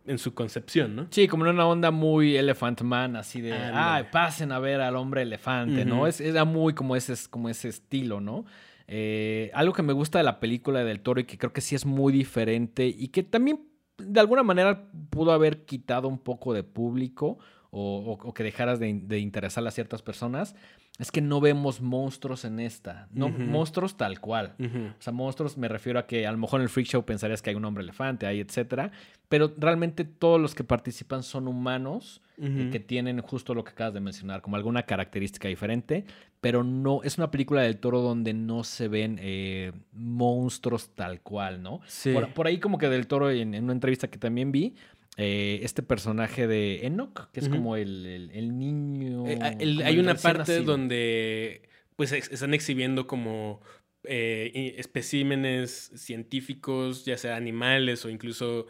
[0.06, 1.08] en su concepción, ¿no?
[1.10, 4.94] Sí, como en una onda muy Elephant Man, así de, ah, pasen a ver al
[4.94, 6.06] hombre elefante, ¿no?
[6.06, 8.44] Es, era muy como ese, como ese estilo, ¿no?
[8.86, 11.74] Eh, algo que me gusta de la película del toro y que creo que sí
[11.74, 13.60] es muy diferente y que también
[13.98, 17.38] de alguna manera pudo haber quitado un poco de público
[17.70, 20.56] o, que dejaras de, de, interesar a ciertas personas,
[20.98, 23.08] es que no vemos monstruos en esta.
[23.12, 24.54] No, monstruos tal cual.
[24.58, 27.40] O sea, monstruos me refiero a que a lo mejor en el freak show pensarías
[27.40, 28.90] que hay un hombre elefante ahí, etcétera.
[29.28, 33.94] Pero realmente todos los que participan son humanos y que tienen justo lo que acabas
[33.94, 36.04] de mencionar, como alguna característica diferente.
[36.40, 41.62] Pero no, es una película del toro donde no se ven eh, monstruos tal cual,
[41.62, 41.80] ¿no?
[41.86, 42.14] Sí.
[42.34, 44.74] Por, ahí como que del toro en una entrevista que también vi
[45.22, 49.26] eh, este personaje de Enoch, que es como el, niño.
[49.28, 53.60] Eh, ah, hay una parte donde pues están exhibiendo como
[54.04, 58.66] eh, especímenes científicos, ya sea animales o incluso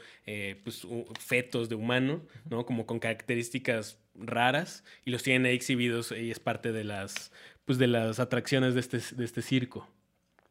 [0.65, 0.85] pues,
[1.21, 2.67] fetos de humano, ¿no?
[2.67, 7.31] Como con características raras y los tienen ahí exhibidos y es parte de las,
[7.65, 9.89] pues, de las atracciones de este, de este circo.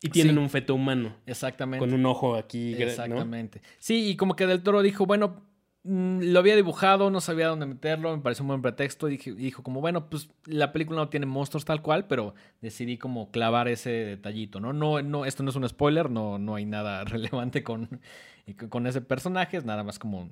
[0.02, 1.18] Y tienen un feto humano.
[1.26, 1.86] Exactamente.
[1.86, 2.74] Con un ojo aquí.
[2.82, 3.62] Exactamente.
[3.80, 5.49] Sí, y como que Del Toro dijo, bueno,
[5.84, 9.10] lo había dibujado, no sabía dónde meterlo, me pareció un buen pretexto.
[9.10, 13.32] Y dijo como, bueno, pues la película no tiene monstruos tal cual, pero decidí como
[13.32, 14.74] clavar ese detallito, ¿no?
[14.74, 18.02] No, no esto no es un spoiler, no, no hay nada relevante con,
[18.70, 20.30] con ese personaje, es nada más como,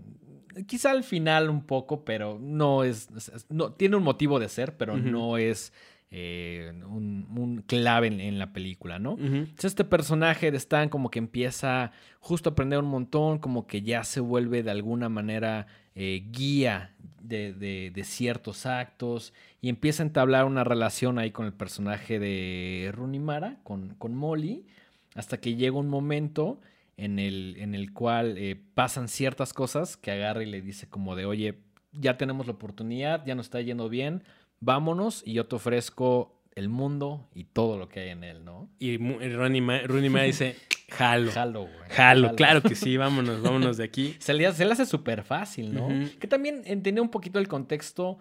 [0.65, 3.09] quizá al final un poco, pero no es,
[3.49, 5.71] no, tiene un motivo de ser, pero no es
[6.09, 9.17] eh, un, clave en, la película, ¿no?
[9.19, 13.81] Entonces este personaje de Stan como que empieza justo a aprender un montón, como que
[13.81, 20.45] ya se vuelve de alguna manera eh, guía de, ciertos actos y empieza a entablar
[20.45, 24.65] una relación ahí con el personaje de Runimara, con, con Molly,
[25.15, 26.61] hasta que llega un momento
[26.95, 31.15] en el, en el cual eh, pasan ciertas cosas que agarra y le dice como
[31.15, 31.59] de, oye,
[31.91, 34.23] ya tenemos la oportunidad, ya nos está yendo bien,
[34.59, 38.69] vámonos y yo te ofrezco el mundo y todo lo que hay en él, ¿no?
[38.79, 40.55] Y Rooney Ma, dice,
[40.89, 41.31] jalo.
[41.31, 41.89] Jalo, güey.
[41.89, 44.15] Jalo, claro que sí, vámonos, vámonos de aquí.
[44.19, 45.87] Se le, se le hace súper fácil, ¿no?
[46.19, 48.17] Que también entender un poquito el contexto.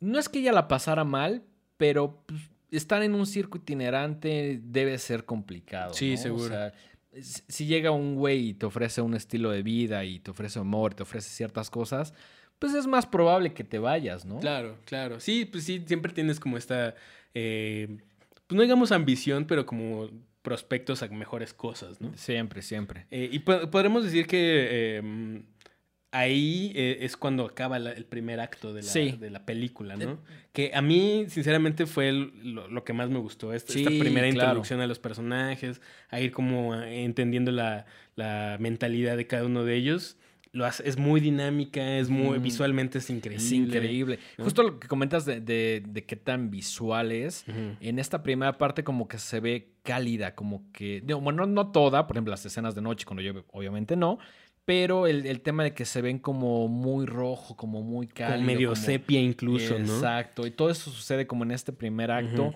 [0.00, 1.44] No es que ella la pasara mal,
[1.76, 2.40] pero pues,
[2.72, 5.94] estar en un circo itinerante debe ser complicado.
[5.94, 6.16] Sí, ¿no?
[6.16, 6.44] seguro.
[6.46, 6.72] O sea,
[7.12, 10.58] si si llega un güey y te ofrece un estilo de vida y te ofrece
[10.58, 12.12] amor, te ofrece ciertas cosas,
[12.58, 14.40] pues es más probable que te vayas, ¿no?
[14.40, 15.20] Claro, claro.
[15.20, 16.94] Sí, pues sí, siempre tienes como esta,
[17.34, 17.98] eh,
[18.46, 20.08] pues no digamos ambición, pero como
[20.42, 22.12] prospectos a mejores cosas, ¿no?
[22.16, 23.06] Siempre, siempre.
[23.10, 24.38] Eh, y po- podremos decir que
[24.70, 25.42] eh,
[26.10, 29.12] ahí eh, es cuando acaba la- el primer acto de la, Sí.
[29.20, 30.12] de la película, ¿no?
[30.12, 30.16] Eh,
[30.52, 33.52] Que a mí, sinceramente, fue el- lo, lo que más me gustó.
[33.52, 34.46] Esta, esta Sí, primera claro.
[34.48, 37.84] introducción a los personajes, a ir como entendiendo la,
[38.16, 40.16] la mentalidad de cada uno de ellos.
[40.58, 42.42] Lo hace- es muy dinámica, es muy Mm.
[42.42, 43.44] visualmente es increíble.
[43.44, 44.18] Es increíble.
[44.36, 44.44] ¿no?
[44.44, 47.44] Justo lo que comentas de, de- de qué tan visual es.
[47.80, 51.00] En esta primera parte como que se ve cálida, como que...
[51.04, 54.18] digo, Bueno, no toda, por ejemplo, las escenas de noche cuando llueve, obviamente no.
[54.64, 58.36] Pero el, el tema de que se ven como muy rojo, como muy cálido.
[58.36, 59.94] Como medio como- sepia incluso, ¿no?
[59.94, 60.46] Exacto.
[60.46, 62.48] Y todo eso sucede como en este primer acto.
[62.48, 62.54] Ujú.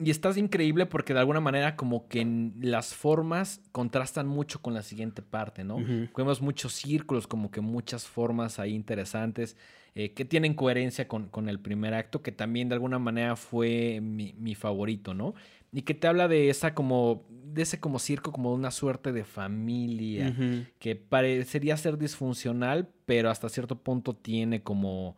[0.00, 4.72] Y estás increíble porque de alguna manera como que en las formas contrastan mucho con
[4.72, 5.78] la siguiente parte, ¿no?
[5.78, 6.08] Ujú.
[6.16, 9.56] Vemos muchos círculos, como que muchas formas ahí interesantes
[9.96, 14.00] eh, que tienen coherencia con, con el primer acto, que también de alguna manera fue
[14.00, 15.34] mi, mi favorito, ¿no?
[15.72, 19.24] Y que te habla de esa como, de ese como circo, como una suerte de
[19.24, 20.32] familia,
[20.78, 25.16] que parecería ser disfuncional, pero hasta cierto punto tiene como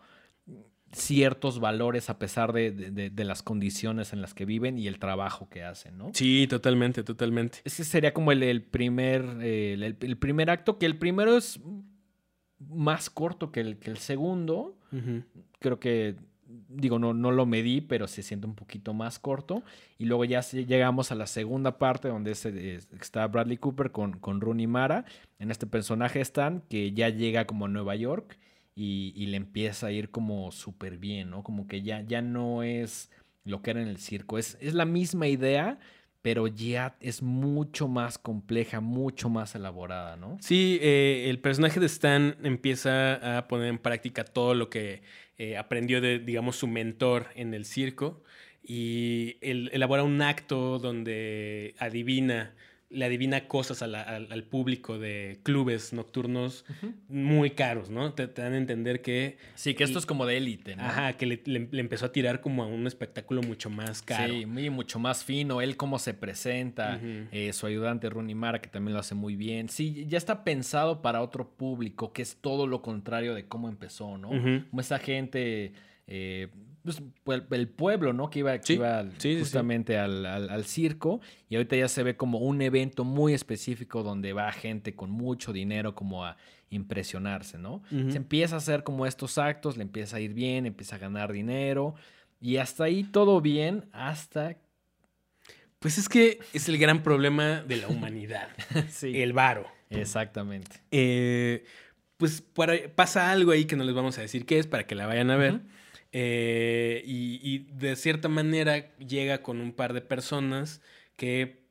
[0.92, 5.48] ciertos valores a pesar de, de- las condiciones en las que viven y el trabajo
[5.48, 6.11] que hacen, ¿no?
[6.14, 7.59] Sí, totalmente, totalmente.
[7.64, 11.61] Ese sería como el, el primer, eh, el, el primer acto, que el primero es
[12.59, 14.76] más corto que el, que el segundo.
[15.61, 16.16] Creo que,
[16.68, 19.62] digo, no, no lo medí, pero se siente un poquito más corto.
[19.96, 24.40] Y luego ya llegamos a la segunda parte donde es, está Bradley Cooper con, con
[24.40, 25.05] Rooney Mara.
[25.38, 28.38] En este personaje Stan, que ya llega como a Nueva York
[28.82, 31.42] y, le empieza a ir como súper bien, ¿no?
[31.42, 33.10] Como que ya, ya no es
[33.44, 34.38] lo que era en el circo.
[34.38, 35.78] Es, es la misma idea,
[36.22, 40.38] pero ya es mucho más compleja, mucho más elaborada, ¿no?
[40.40, 45.02] Sí, eh, el personaje de Stan empieza a poner en práctica todo lo que
[45.36, 48.22] eh, aprendió de, digamos, su mentor en el circo
[48.62, 52.54] y él elabora un acto donde adivina,
[52.90, 56.64] le adivina cosas a la- al, al público de clubes nocturnos
[57.09, 58.14] muy caros, ¿no?
[58.14, 60.83] Te, te dan a entender que, Sí, que esto es como de élite, ¿no?
[60.85, 64.35] ajá, que le, le- le empezó a tirar como a un espectáculo mucho más caro.
[64.35, 65.61] Sí, muy, mucho más fino.
[65.61, 67.00] Él cómo se presenta,
[67.31, 69.68] eh, su ayudante Rooney Mara, que también lo hace muy bien.
[69.68, 74.18] Sí, ya está pensado para otro público, que es todo lo contrario de cómo empezó,
[74.18, 74.31] ¿no?
[74.70, 75.72] Como esa gente,
[76.09, 76.48] eh,
[76.82, 77.02] pues,
[77.50, 78.30] el, pueblo, ¿no?
[78.30, 79.38] Que iba, que iba sí, sí.
[79.40, 81.20] justamente Al, al- al circo.
[81.48, 85.52] Y ahorita ya se ve como un evento muy específico donde va gente con mucho
[85.52, 86.36] dinero como a
[86.70, 87.82] impresionarse, ¿no?
[87.90, 91.32] Se empieza a hacer como estos actos, le empieza a ir bien, empieza a ganar
[91.32, 91.94] dinero.
[92.40, 94.56] Y hasta ahí todo bien, hasta...
[95.78, 98.48] Pues es que es el gran problema de la humanidad,
[98.90, 99.20] sí.
[99.22, 99.66] el varo.
[99.88, 100.76] Exactamente.
[100.90, 101.64] Eh,
[102.18, 104.86] pues por ahí- pasa algo ahí que no les vamos a decir qué es para
[104.86, 105.60] que la vayan a ver.
[106.12, 110.83] Eh, y, y de cierta manera llega con un par de personas
[111.16, 111.64] que,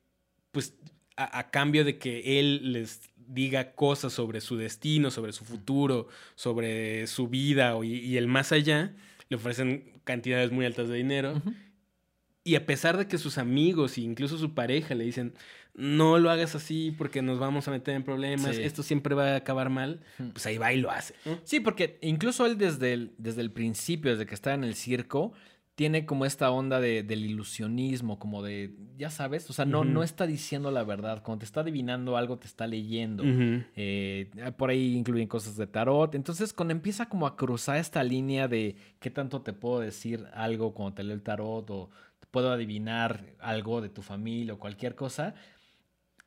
[0.51, 0.75] pues,
[1.17, 6.07] a, a cambio de que él les diga cosas sobre su destino, sobre su futuro,
[6.35, 8.95] sobre su vida y, y el más allá,
[9.29, 11.41] le ofrecen cantidades muy altas de dinero.
[12.43, 15.33] Y a pesar de que sus amigos e incluso su pareja le dicen,
[15.79, 18.61] no lo hagas así porque nos vamos a meter en problemas, Sí.
[18.63, 20.01] esto siempre va a acabar mal,
[20.33, 21.13] pues ahí va y lo hace.
[21.43, 25.31] Sí, porque incluso él desde el, desde el principio, desde que está en el circo,
[25.75, 30.03] tiene como esta onda de- del ilusionismo, como de, ya sabes, o sea, no, no
[30.03, 33.23] está diciendo la verdad, cuando te está adivinando algo, te está leyendo.
[33.77, 36.15] Eh, por ahí incluyen cosas de tarot.
[36.15, 40.73] Entonces, cuando empieza como a cruzar esta línea de qué tanto te puedo decir algo
[40.73, 41.89] cuando te leo el tarot o
[42.19, 45.33] te puedo adivinar algo de tu familia o cualquier cosa,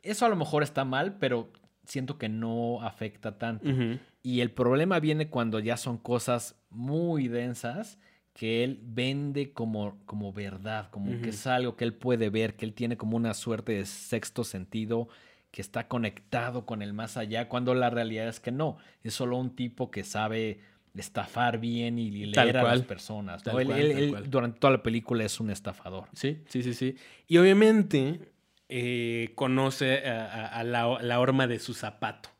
[0.02, 1.50] eso a lo mejor está mal, pero
[1.84, 3.68] siento que no afecta tanto.
[4.22, 7.98] Y el problema viene cuando ya son cosas muy densas
[8.34, 12.64] que él vende como, como verdad, como que es algo que él puede ver, que
[12.64, 15.08] él tiene como una suerte de sexto sentido
[15.50, 19.36] que está conectado con el más allá, cuando la realidad es que no, es solo
[19.36, 20.60] un tipo que sabe
[20.94, 23.44] estafar bien y leer Tal a las personas.
[23.44, 23.52] ¿no?
[23.52, 24.30] Tal Él- cual, él- tal él cual.
[24.30, 26.04] durante toda la película es un estafador.
[26.14, 26.96] Sí, sí, sí, sí.
[27.28, 28.31] Y obviamente
[28.74, 32.30] eh, conoce a, a- a la, la horma de su zapato.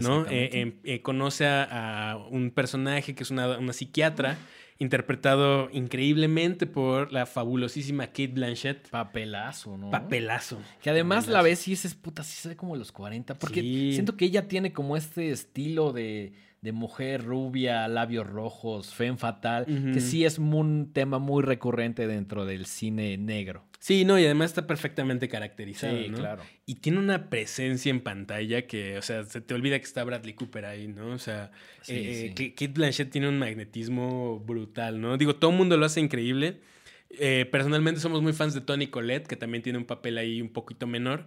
[0.00, 0.24] ¿no?
[0.30, 4.38] Eh, conoce a, un personaje que es una, una psiquiatra
[4.78, 8.88] interpretado increíblemente por la fabulosísima Kate Blanchett.
[8.88, 9.90] Papelazo, ¿no?
[9.90, 10.58] Papelazo.
[10.82, 13.34] Que además la ves y dices, puta, sí se ve como los 40.
[13.34, 13.60] Porque
[13.92, 16.32] siento que ella tiene como este estilo de,
[16.64, 22.46] de mujer rubia, labios rojos, femme fatal, que sí es un tema muy recurrente dentro
[22.46, 23.66] del cine negro.
[23.80, 26.42] Sí, no, y además está perfectamente caracterizado, sí, claro.
[26.64, 30.32] Y tiene una presencia en pantalla que, o sea, se te olvida que está Bradley
[30.32, 31.08] Cooper ahí, ¿no?
[31.08, 31.50] O sea,
[31.88, 35.18] eh, eh, Kate Blanchett tiene un magnetismo brutal, ¿no?
[35.18, 36.62] Digo, todo el mundo lo hace increíble.
[37.10, 40.48] Eh, personalmente somos muy fans de Tony Collette, que también tiene un papel ahí un
[40.48, 41.26] poquito menor.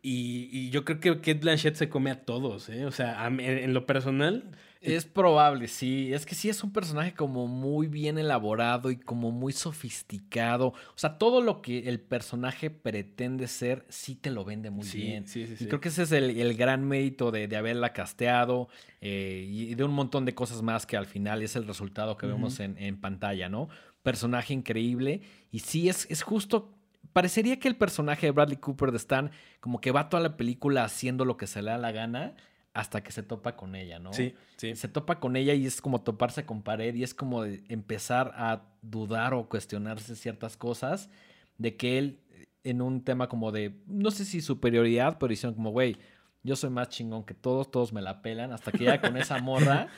[0.00, 2.86] Y, yo creo que Kate Blanchett se come a todos, ¿eh?
[2.86, 4.44] O sea, en lo personal,
[4.80, 6.12] es probable, sí.
[6.12, 10.68] Es que sí es un personaje como muy bien elaborado y como muy sofisticado.
[10.68, 15.26] O sea, todo lo que el personaje pretende ser, sí te lo vende muy bien.
[15.26, 18.68] Sí, sí, y creo que ese es el, gran mérito de, haberla casteado
[19.00, 22.26] eh, y de un montón de cosas más que al final es el resultado que
[22.26, 23.68] vemos en, en, pantalla, ¿no?
[24.02, 25.22] Personaje increíble.
[25.50, 26.74] Y sí, es, es justo
[27.12, 30.84] parecería que el personaje de Bradley Cooper de Stan como que va toda la película
[30.84, 32.34] haciendo lo que se le da la gana
[32.78, 34.12] hasta que se topa con ella, ¿no?
[34.12, 34.76] Sí, sí.
[34.76, 38.62] Se topa con ella y es como toparse con pared y es como empezar a
[38.82, 41.10] dudar o cuestionarse ciertas cosas
[41.56, 42.20] de que él
[42.62, 45.96] en un tema como de, no sé si superioridad, pero hicieron como, güey,
[46.44, 49.38] yo soy más chingón que todos, todos me la pelan, hasta que ya con esa
[49.42, 49.88] morra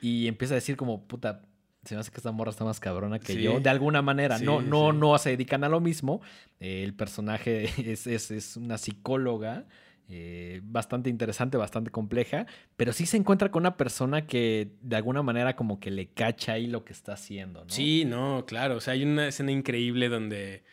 [0.00, 1.42] y empieza a decir como, puta,
[1.84, 4.38] se me hace que esta morra está más cabrona que yo, de alguna manera.
[4.38, 6.22] no, no, no se dedican a lo mismo.
[6.60, 9.66] el personaje es, es, es, una psicóloga
[10.08, 15.22] eh, bastante interesante, bastante compleja, pero sí se encuentra con una persona que de alguna
[15.22, 17.70] manera como que le cacha ahí lo que está haciendo, ¿no?
[17.70, 20.64] Sí, no, claro, o sea, hay una escena increíble donde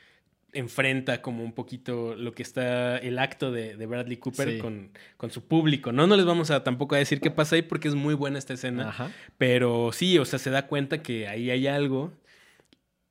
[0.53, 5.47] enfrenta como un poquito lo que está el acto de, Bradley Cooper con, con, su
[5.47, 6.07] público, ¿no?
[6.07, 8.53] No les vamos a tampoco a decir qué pasa ahí porque es muy buena esta
[8.53, 8.93] escena,
[9.37, 12.11] pero sí, o sea, se da cuenta que ahí hay algo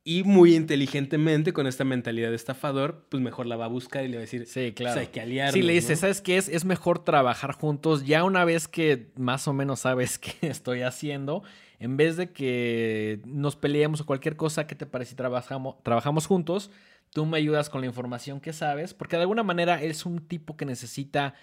[0.08, 4.08] y muy inteligentemente, con esta mentalidad de estafador, pues mejor la va a buscar y
[4.08, 4.94] le va a decir, sí, claro.
[4.94, 5.52] Pues hay que aliarnos.
[5.52, 6.38] Sí, le dice, ¿sabes qué?
[6.38, 10.80] Es, es mejor trabajar juntos ya una vez que más o menos sabes qué estoy
[10.80, 11.42] haciendo.
[11.78, 16.26] En vez de que nos peleemos o cualquier cosa, ¿qué te parece si trabajamos, trabajamos
[16.26, 16.70] juntos?
[17.10, 20.56] Tú me ayudas con la información que sabes, porque de alguna manera es un tipo
[20.56, 21.34] que necesita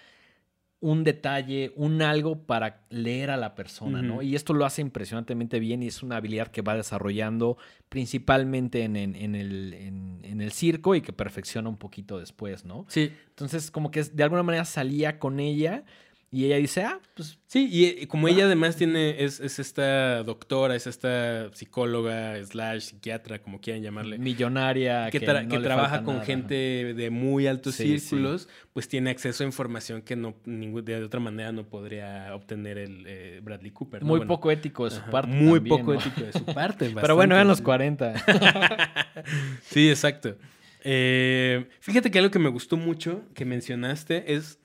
[0.80, 4.20] un detalle, un algo para leer a la persona, ¿no?
[4.20, 7.56] Y esto lo hace impresionantemente bien y es una habilidad que va desarrollando
[7.88, 12.84] principalmente en, en, el, en, el, circo y que perfecciona un poquito después, ¿no?
[12.88, 13.10] Sí.
[13.30, 15.84] Entonces, como que de alguna manera salía con ella
[16.30, 17.38] y ella dice, ah, pues...
[17.46, 23.38] Sí, y como ella además tiene, es, es, esta doctora, es esta psicóloga, slash psiquiatra,
[23.38, 24.18] como quieran llamarle.
[24.18, 25.08] Millonaria.
[25.10, 30.16] Que, que, trabaja con gente de muy altos círculos, pues tiene acceso a información que
[30.16, 34.04] no de otra manera no podría obtener el eh, Bradley Cooper.
[34.04, 35.32] Muy poco ético de su parte.
[35.32, 36.92] Muy poco ético de su parte.
[37.00, 38.14] Pero bueno, eran los 40.
[39.62, 40.36] sí, exacto.
[40.82, 44.58] Eh, fíjate que algo que me gustó mucho que mencionaste es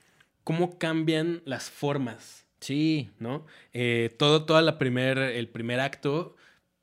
[0.43, 2.45] cómo cambian las formas.
[2.59, 3.09] Sí.
[3.19, 3.45] ¿No?
[3.73, 6.35] Eh, todo, toda la primer, el primer acto,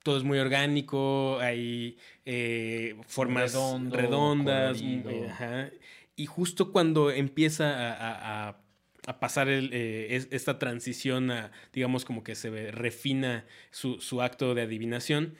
[0.02, 3.54] todo es muy orgánico, hay eh, formas
[3.90, 4.82] redondas.
[6.16, 8.60] y justo cuando empieza a,
[9.20, 15.34] pasar eh, esta transición a, digamos, como que se refina su, su acto de adivinación,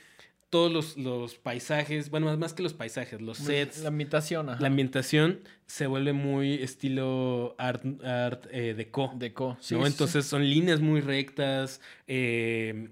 [0.51, 3.81] todos los, los, paisajes, bueno, más que los paisajes, los sets.
[3.81, 9.13] La ambientación, La ambientación se vuelve muy estilo art, art eh, deco.
[9.15, 9.75] Deco, sí.
[9.75, 12.89] Entonces son líneas muy rectas, eh,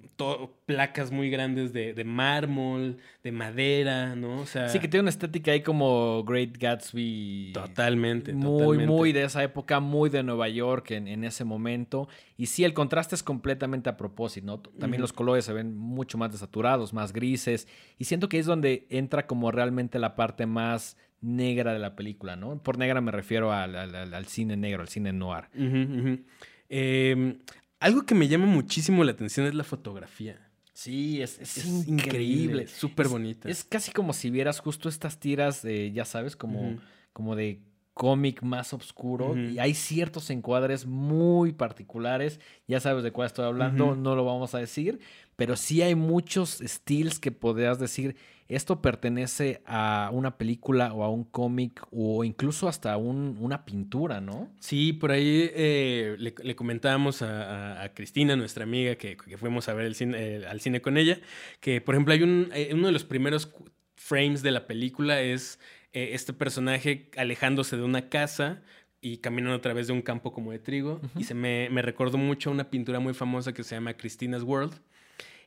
[0.66, 4.42] placas muy grandes de, de, mármol, de madera, ¿no?
[4.42, 4.68] O sea.
[4.68, 7.52] Sí, que tiene una estética ahí como Great Gatsby.
[7.54, 8.34] Totalmente.
[8.34, 12.10] Muy, muy de esa época, muy de Nueva York en, en, ese momento.
[12.36, 14.60] Y sí, el contraste es completamente a propósito, ¿no?
[14.60, 17.68] También los colores se ven mucho más desaturados, más grises.
[17.96, 22.36] Y siento que es donde entra como realmente la parte más negra de la película,
[22.36, 22.62] ¿no?
[22.62, 25.44] Por negra me refiero al, cine negro, al cine noir.
[26.68, 27.38] Em,
[27.80, 30.40] algo que me llama muchísimo la atención es la fotografía.
[30.72, 33.48] Sí, es, increíble, súper bonita.
[33.48, 36.78] Es casi como si vieras justo estas tiras, de, ya sabes, como,
[37.12, 37.62] como de
[37.96, 43.96] cómic más oscuro y hay ciertos encuadres muy particulares, ya sabes de cuál estoy hablando,
[43.96, 45.01] no lo vamos a decir,
[45.34, 48.16] pero sí hay muchos estilos que podrías decir,
[48.49, 54.51] esto pertenece a una película o a un cómic o incluso hasta una pintura, ¿no?
[54.61, 59.94] Sí, por ahí eh, le, comentábamos a, Cristina, nuestra amiga, que, fuimos a ver el
[59.94, 61.18] cine, eh, al cine con ella,
[61.61, 63.53] que por ejemplo hay un, eh, uno de los primeros
[63.97, 65.59] frames de la película es
[65.92, 68.62] este personaje alejándose de una casa
[69.01, 71.01] y caminan a través de un campo como de trigo.
[71.16, 74.74] Y se me, me recordó mucho una pintura muy famosa que se llama Christina's World.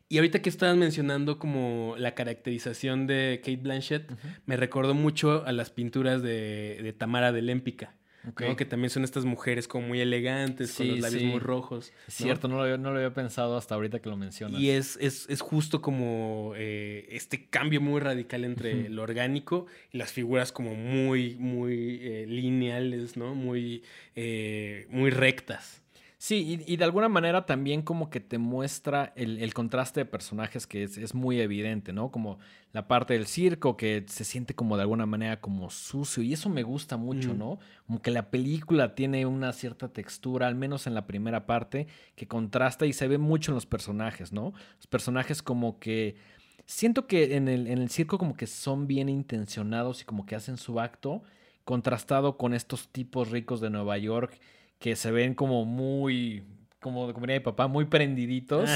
[0.10, 4.12] Y ahorita que estabas mencionando como la caracterización de Kate Blanchett,
[4.48, 7.94] me recordó mucho a las pinturas de, de Tamara de Lémpica.
[8.24, 8.56] ¿no?
[8.56, 11.94] Que también son estas mujeres como muy elegantes, con los labios muy rojos.
[12.08, 14.60] Es cierto, no lo, había, no lo, había, pensado hasta ahorita que lo mencionas.
[14.60, 19.98] Y es, es, es justo como eh, este cambio muy radical entre lo orgánico y
[19.98, 23.36] las figuras como muy, muy eh, lineales, ¿no?
[23.36, 23.84] Muy,
[24.16, 25.79] eh, muy rectas.
[26.22, 30.84] Sí, y, de alguna manera también como que te muestra el, contraste de personajes que
[30.84, 32.12] es, muy evidente, ¿no?
[32.12, 32.40] Como
[32.74, 36.50] la parte del circo que se siente como de alguna manera como sucio y eso
[36.50, 37.60] me gusta mucho, ¿no?
[37.88, 42.28] Como que la película tiene una cierta textura, al menos en la primera parte, que
[42.28, 44.52] contrasta y se ve mucho en los personajes, ¿no?
[44.76, 46.18] Los personajes como que...
[46.66, 50.36] Siento que en el, en el circo como que son bien intencionados y como que
[50.36, 51.24] hacen su acto,
[51.64, 54.38] contrastado con estos tipos ricos de Nueva York
[54.80, 56.44] que se ven como muy,
[56.80, 58.70] como, diría mi papá, muy prendiditos.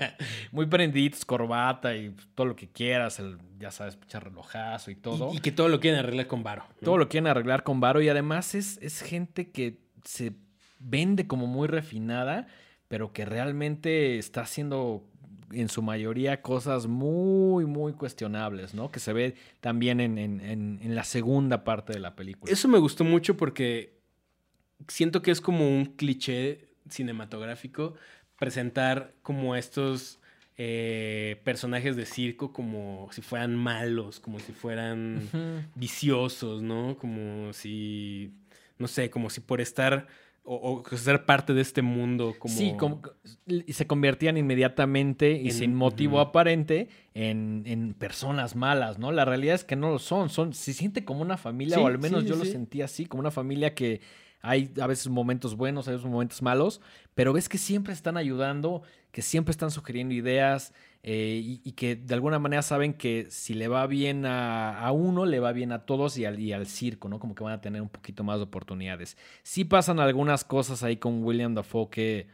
[0.52, 5.34] muy prendiditos, corbata y todo lo que quieras, el, ya sabes, echar relojazo y todo.
[5.34, 6.64] Y, que todo lo quieren arreglar con varo.
[6.82, 10.32] Todo lo quieren arreglar con varo y además es, es gente que se
[10.78, 12.46] vende como muy refinada,
[12.86, 15.04] pero que realmente está haciendo
[15.50, 18.90] en su mayoría cosas muy, muy cuestionables, ¿no?
[18.90, 22.52] Que se ve también en, en, en la segunda parte de la película.
[22.52, 23.97] Eso me gustó mucho porque
[24.86, 27.94] siento que es como un cliché cinematográfico
[28.38, 30.20] presentar como estos
[30.56, 35.28] eh, personajes de circo como si fueran malos, como si fueran
[35.74, 36.96] viciosos, ¿no?
[36.98, 38.32] Como si,
[38.78, 40.06] no sé, como si por estar
[40.50, 42.54] o, ser parte de este mundo como...
[42.54, 43.02] Sí, como,
[43.68, 49.12] se convertían inmediatamente y sin motivo aparente en, personas malas, ¿no?
[49.12, 51.98] La realidad es que no lo son, son se siente como una familia, o al
[51.98, 54.00] menos yo lo sentí así, como una familia que
[54.40, 56.80] hay a veces momentos buenos, a veces momentos malos,
[57.14, 60.72] pero ves que siempre están ayudando, que siempre están sugiriendo ideas
[61.02, 65.40] eh, y, que de alguna manera saben que si le va bien a, uno, le
[65.40, 67.18] va bien a todos y al, circo, ¿no?
[67.18, 69.16] Como que van a tener un poquito más de oportunidades.
[69.42, 72.26] Sí pasan algunas cosas ahí con William Dafoe que,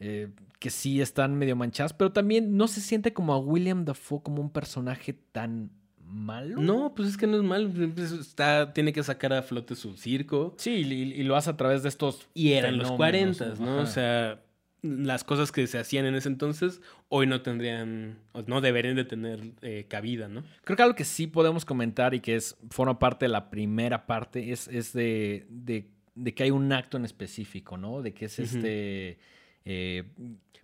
[0.00, 4.22] eh, que sí están medio manchadas, pero también no se siente como a William Dafoe
[4.22, 5.70] como un personaje tan
[6.06, 6.60] malo.
[6.60, 7.70] No, pues es que no es malo.
[7.94, 10.54] Pues, está, tiene que sacar a flote su circo.
[10.58, 12.28] Sí, y, lo hace a través de estos.
[12.34, 13.78] Y eran los 40, ¿no?
[13.78, 14.42] O sea,
[14.82, 19.40] las cosas que se hacían en ese entonces hoy no tendrían, no deberían de tener
[19.62, 20.42] eh, cabida, ¿no?
[20.64, 24.06] Creo que algo que sí podemos comentar y que es forma parte de la primera
[24.06, 28.02] parte es, es de, de, que hay un acto en específico, ¿no?
[28.02, 29.18] De que es este.
[29.64, 30.04] Eh,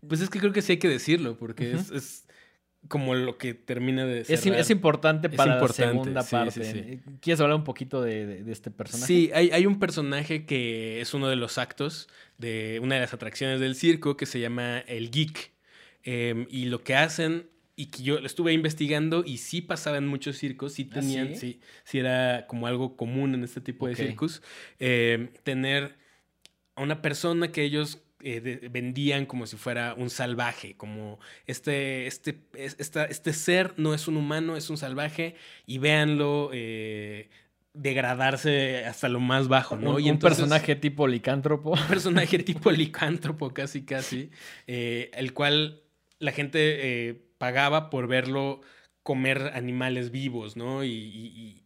[0.07, 2.28] pues es que creo que sí hay que decirlo, porque es
[2.87, 4.55] como lo que termina de ser.
[4.55, 7.01] Es, importante para la segunda parte.
[7.20, 9.07] ¿Quieres hablar un poquito de, este personaje?
[9.07, 12.09] Sí, hay, hay, un personaje que es uno de los actos
[12.39, 15.53] de una de las atracciones del circo que se llama el geek.
[16.05, 20.07] Em, y lo que hacen, y que yo lo estuve investigando y sí pasaba en
[20.07, 21.61] muchos circos, sí ¿Ah, tenían, sí?
[21.85, 24.43] sí, era como algo común en este tipo de circos,
[24.79, 25.97] em, tener
[26.76, 32.41] a una persona que ellos eh, vendían como si fuera un salvaje, como este, este,
[32.55, 37.31] este ser no es un humano, es un salvaje, y véanlo eh,
[37.75, 39.95] degradarse hasta lo más bajo, ¿no?
[39.95, 41.71] Un, y un personaje tipo licántropo.
[41.71, 44.31] Un personaje tipo licántropo, casi, casi,
[44.66, 45.83] eh, el cual
[46.19, 48.62] la gente pagaba por verlo
[49.05, 50.85] comer animales vivos, ¿no?
[50.85, 51.62] Y,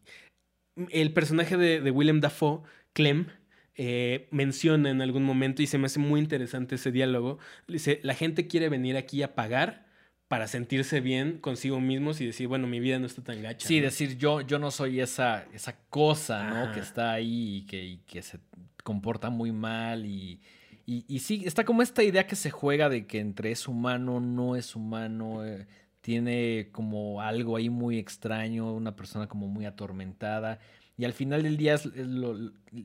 [0.91, 3.27] el personaje de, de Willem Dafoe, Clem,
[3.75, 7.39] eh, menciona en algún momento y se me hace muy interesante ese diálogo.
[7.69, 9.87] Dice, la gente quiere venir aquí a pagar
[10.29, 13.69] para sentirse bien consigo mismos y decir, bueno, mi vida no está tan gacha.
[13.69, 16.73] Sí, decir, yo, yo no soy esa, esa cosa, ¿no?
[16.73, 18.39] Que está ahí y que, que se
[18.83, 20.41] comporta muy mal y,
[20.87, 24.57] y, sí, está como esta idea que se juega de que entre es humano, no
[24.57, 25.67] es humano, eh,
[26.01, 30.59] tiene como algo ahí muy extraño, una persona como muy atormentada.
[30.97, 31.77] Y al final del día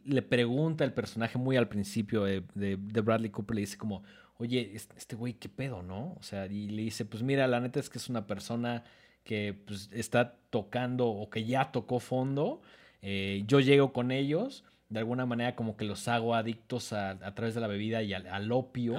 [0.05, 2.41] le pregunta el personaje muy al principio de,
[2.75, 4.03] Bradley Cooper, le dice como,
[4.37, 6.15] oye, este güey, ¿qué pedo, no?
[6.17, 8.83] O sea, y le dice, pues mira, la neta es que es una persona
[9.23, 12.61] que pues, está tocando o que ya tocó fondo.
[13.01, 17.55] Eh, yo llego con ellos, de alguna manera como que los hago adictos a, través
[17.55, 18.95] de la bebida y al, opio.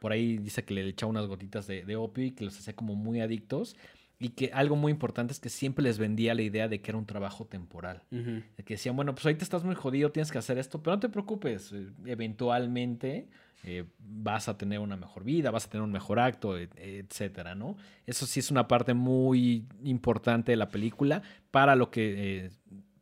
[0.00, 2.74] Por ahí dice que le echaba unas gotitas de, de opio y que los hacía
[2.74, 3.76] como muy adictos.
[4.20, 6.98] Y que algo muy importante es que siempre les vendía la idea de que era
[6.98, 8.02] un trabajo temporal.
[8.10, 11.00] De que decían, bueno, pues ahorita estás muy jodido, tienes que hacer esto, pero no
[11.00, 13.28] te preocupes, eh, eventualmente
[13.64, 17.76] eh, vas a tener una mejor vida, vas a tener un mejor acto, etcétera, ¿no?
[18.06, 22.50] Eso sí es una parte muy importante de la película para lo que, eh,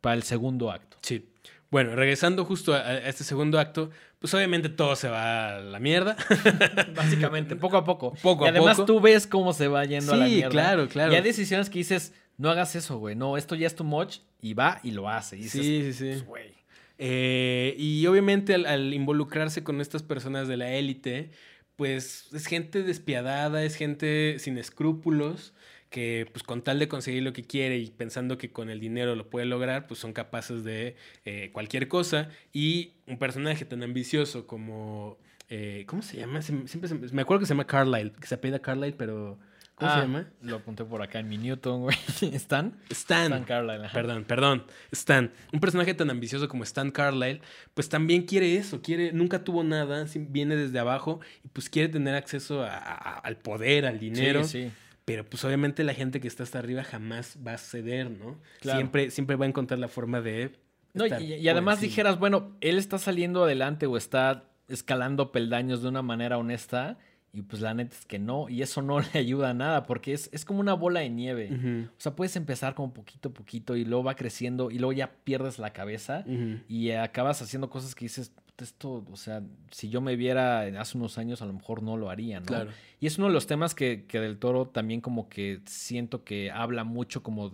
[0.01, 0.97] para el segundo acto.
[1.01, 1.29] Sí.
[1.69, 3.89] Bueno, regresando justo a, a este segundo acto,
[4.19, 6.15] pues obviamente todo se va a la mierda.
[6.95, 8.13] Básicamente, poco a poco.
[8.21, 8.85] Poco y a además poco.
[8.85, 10.49] tú ves cómo se va yendo a la Sí, mierda.
[10.49, 11.11] claro, claro.
[11.11, 13.15] Y hay decisiones que dices, no hagas eso, güey.
[13.15, 14.19] No, esto ya es too much.
[14.41, 15.35] Y va y lo hace.
[15.37, 16.05] Y dices, sí, sí, sí.
[16.05, 16.57] pues, güey.
[16.99, 21.31] Eh, y obviamente al, al involucrarse con estas personas de la élite,
[21.75, 25.53] pues es gente despiadada, es gente sin escrúpulos,
[25.89, 29.15] que pues con tal de conseguir lo que quiere y pensando que con el dinero
[29.15, 32.29] lo puede lograr, pues son capaces de eh, cualquier cosa.
[32.53, 35.17] Y un personaje tan ambicioso como...
[35.49, 36.41] eh, ¿Cómo se llama?
[36.41, 39.39] Se- siempre se- me acuerdo que se llama Carlyle, que se apellida Carlyle, pero...
[39.75, 40.27] ¿Cómo Ah, se llama?
[40.41, 41.95] Lo apunté por acá en mi Newton, güey.
[42.33, 42.75] ¿Stan?
[42.89, 43.25] Stan.
[43.31, 43.85] Stan Carlyle.
[43.85, 43.93] ajá.
[43.93, 44.65] Perdón, perdón.
[44.91, 45.31] Stan.
[45.53, 47.41] Un personaje tan ambicioso como Stan Carlyle,
[47.75, 52.15] pues también quiere eso, quiere, nunca tuvo nada, viene desde abajo y pues quiere tener
[52.15, 54.43] acceso a- a- al poder, al dinero.
[54.45, 54.71] Sí, sí.
[55.07, 58.41] Pero pues obviamente la gente que está hasta arriba jamás va a ceder, ¿no?
[58.59, 58.77] Claro.
[58.77, 60.51] Siempre, siempre va a encontrar la forma de.
[60.93, 66.01] No, y, además dijeras, bueno, él está saliendo adelante o está escalando peldaños de una
[66.01, 66.97] manera honesta.
[67.31, 68.49] Y pues la neta es que no.
[68.49, 71.87] Y eso no le ayuda a nada porque es, es como una bola de nieve.
[71.97, 75.13] O sea, puedes empezar como poquito a poquito y luego va creciendo y luego ya
[75.23, 76.25] pierdes la cabeza
[76.67, 80.97] y acabas haciendo cosas que dices, "Puta, esto, o sea, si yo me viera hace
[80.97, 82.45] unos años a lo mejor no lo haría, ¿no?
[82.45, 82.71] Claro.
[82.99, 86.51] Y es uno de los temas que, que del toro también como que siento que
[86.51, 87.51] habla mucho como...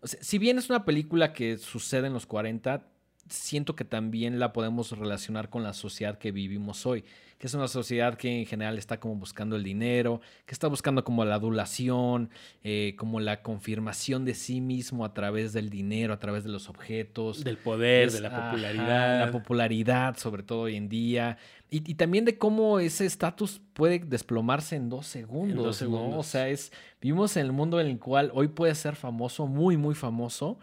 [0.00, 2.86] O sea, si bien es una película que sucede en los 40,
[3.28, 7.04] siento que también la podemos relacionar con la sociedad que vivimos hoy,
[7.38, 11.04] que es una sociedad que en general está como buscando el dinero, que está buscando
[11.04, 12.30] como la adulación,
[12.64, 16.68] eh, como la confirmación de sí mismo a través del dinero, a través de los
[16.68, 17.44] objetos.
[17.44, 19.26] Del poder, Es- de la ajá, popularidad.
[19.26, 21.38] la popularidad, sobre todo hoy en día.
[21.70, 25.64] Y, y también de cómo ese estatus puede desplomarse en dos segundos.
[25.66, 25.72] ¿no?
[25.72, 26.16] segundos.
[26.18, 29.76] O sea, es, vivimos en el mundo en el cual hoy puedes ser famoso, muy,
[29.76, 30.58] muy famoso,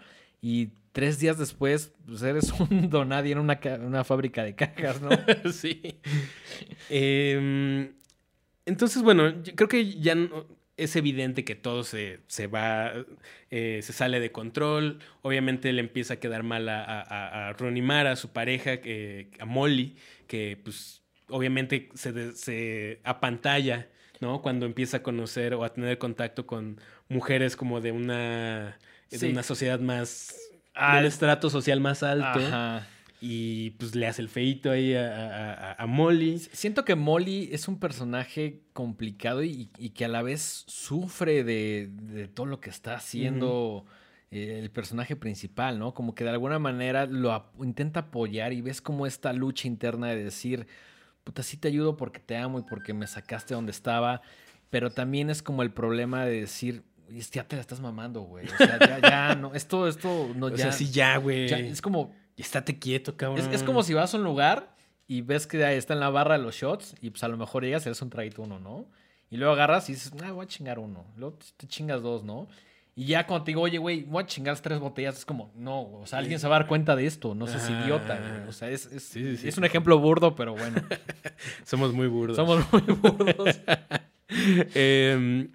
[0.47, 5.09] y tres días después pues, eres un donadie en una, una fábrica de cajas, ¿no?
[5.51, 5.99] sí.
[6.89, 7.93] Em,
[8.65, 10.15] entonces, bueno, yo creo que ya
[10.77, 12.91] es evidente que todo se, se va,
[13.49, 14.99] eh, se sale de control.
[15.21, 19.29] Obviamente le empieza a quedar mal a, a, a- a Ronnie Mara, su pareja, que,
[19.39, 19.95] a Molly,
[20.27, 23.89] que pues obviamente se, de- se apantalla,
[24.19, 24.41] ¿no?
[24.41, 26.79] Cuando empieza a conocer o a tener contacto con
[27.09, 28.77] mujeres como de una,
[29.11, 29.27] de Sí.
[29.29, 30.35] una sociedad más...
[30.73, 32.39] Ah, del estrato social más alto.
[32.39, 32.87] Ajá.
[33.21, 36.37] Y pues le hace el feito ahí a, a- a- a Molly.
[36.51, 41.89] Siento que Molly es un personaje complicado y, y que a la vez sufre de,
[41.93, 43.85] de todo lo que está haciendo
[44.31, 45.93] eh, el personaje principal, ¿no?
[45.93, 50.07] Como que de alguna manera lo ap- intenta apoyar y ves como esta lucha interna
[50.07, 50.67] de decir,
[51.23, 54.21] puta, sí te ayudo porque te amo y porque me sacaste donde estaba,
[54.69, 56.94] pero también es como el problema de decir, "Oye,
[57.31, 58.45] ya te la estás mamando, güey.
[58.47, 60.57] O sea, ya, ya, no, esto, esto, no, O ya.
[60.57, 61.47] sea, sí, ya, güey.
[61.47, 63.39] ya- es como, Estate quieto, cabrón.
[63.47, 64.75] es, es como si vas a un lugar
[65.07, 67.37] y ves que ahí está en la barra de los shots y pues a lo
[67.37, 68.87] mejor llegas y eres un traguito uno, ¿no?
[69.29, 71.05] Y luego agarras y dices, ah, voy a chingar uno.
[71.17, 72.47] Luego te- chingas dos, ¿no?
[72.97, 75.81] Y ya cuando te digo, oye, güey, voy a chingar tres botellas, es como, no,
[75.81, 77.83] o sea, alguien se va a dar cuenta de esto, no seas Ajá.
[77.83, 78.17] idiota.
[78.17, 78.47] güey.
[78.47, 79.47] O sea, es, es, Sí, sí, sí.
[79.49, 80.81] es un ejemplo burdo, pero bueno,
[81.65, 82.37] Somos muy burdos.
[82.37, 83.59] somos muy burdos.
[84.73, 85.51] Em,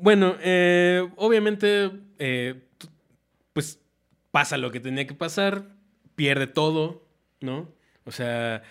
[0.00, 2.54] bueno, eh, obviamente, eh,
[3.52, 3.80] pues
[4.30, 5.76] pasa lo que tenía que pasar,
[6.14, 7.06] pierde todo,
[7.40, 7.72] ¿no?
[8.04, 8.62] O sea,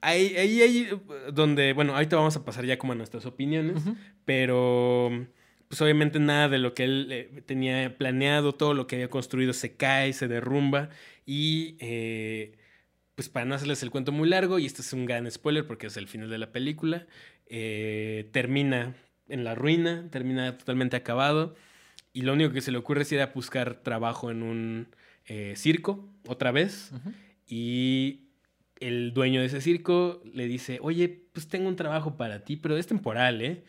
[0.00, 0.88] ahí, ahí, ahí,
[1.32, 3.82] donde, bueno, ahorita vamos a pasar ya como a nuestras opiniones,
[4.24, 5.10] pero
[5.68, 9.54] pues obviamente nada de lo que él eh, tenía planeado, todo lo que había construido
[9.54, 10.90] se cae, se derrumba
[11.24, 12.58] y eh,
[13.14, 15.86] pues para no hacerles el cuento muy largo, y este es un gran spoiler porque
[15.86, 17.06] es el final de la película,
[17.46, 18.94] eh, termina
[19.28, 21.54] en la ruina, termina totalmente acabado
[22.12, 24.88] y lo único que se le ocurre es ir a buscar trabajo en un
[25.26, 26.92] eh, circo otra vez
[27.46, 28.28] y
[28.80, 32.76] el dueño de ese circo le dice, oye, pues tengo un trabajo para ti, pero
[32.76, 33.62] es temporal, ¿eh?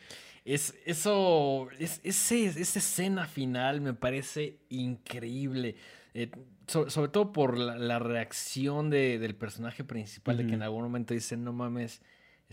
[0.46, 5.76] Es, eso, es, ese, esa escena final me parece increíble.
[6.14, 6.30] Eh,
[6.68, 10.84] so- sobre todo por la, la reacción de- del personaje principal, de que en algún
[10.84, 12.02] momento dice, no mames,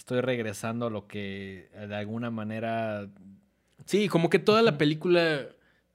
[0.00, 3.08] estoy regresando a lo que eh, de alguna manera...
[3.84, 5.46] Sí, como que toda la película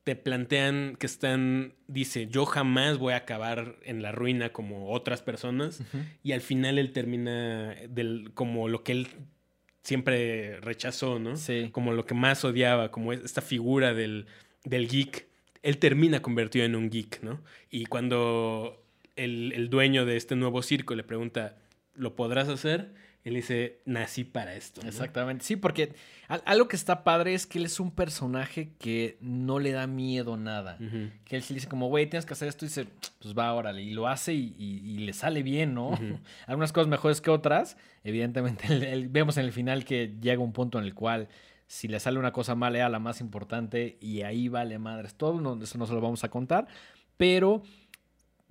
[0.03, 5.23] te plantean que están, dice, yo jamás voy a acabar en la ruina como otras
[5.23, 5.81] personas.
[6.23, 9.07] Y al final él termina del, como lo que él
[9.81, 11.35] siempre rechazó, ¿no?
[11.35, 11.69] Sí.
[11.71, 14.27] Como lo que más odiaba, como es- esta figura del,
[14.63, 15.27] del geek.
[15.63, 17.41] Él termina convertido en un geek, ¿no?
[17.71, 18.85] Y cuando
[19.15, 21.57] el, el dueño de este nuevo circo le pregunta,
[21.95, 22.93] ¿lo podrás hacer?
[23.25, 24.81] Él dice, nací para esto.
[24.81, 24.87] ¿no?
[24.87, 25.43] Exactamente.
[25.43, 25.93] Sí, porque
[26.27, 29.87] al- algo que está padre es que él es un personaje que no le da
[29.87, 30.77] miedo nada.
[31.25, 32.85] Que él sí le dice como, güey, tienes que hacer esto y dice,
[33.19, 33.81] pues va, órale.
[33.81, 35.89] Y lo hace y, y- y le sale bien, ¿no?
[36.47, 37.75] Algunas cosas mejores que otras.
[38.03, 41.27] Evidentemente, el- el- vemos en el final que llega un punto en el cual
[41.67, 45.41] si le sale una cosa mal era la más importante y ahí vale madres todo.
[45.41, 46.67] No, eso no se lo vamos a contar.
[47.17, 47.63] Pero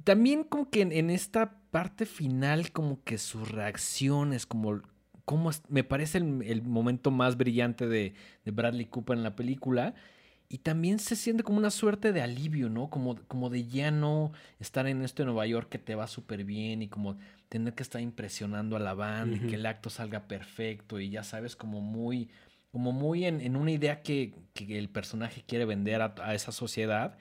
[0.03, 4.81] también como que en, en esta parte final, como que sus reacciones, como...
[5.25, 8.15] como me parece el, el momento más brillante de,
[8.45, 9.95] de Bradley Cooper en la película.
[10.49, 12.89] Y también se siente como una suerte de alivio, ¿no?
[12.91, 16.45] Como, como de ya no estar en esto de Nueva York que te va súper
[16.45, 17.17] bien y como
[17.49, 19.49] tener que estar impresionando a la banda y Ujú.
[19.49, 22.29] que el acto salga perfecto y ya sabes, como muy,
[22.71, 26.53] como muy en, en una idea que, que el personaje quiere vender a, a esa
[26.53, 27.17] sociedad.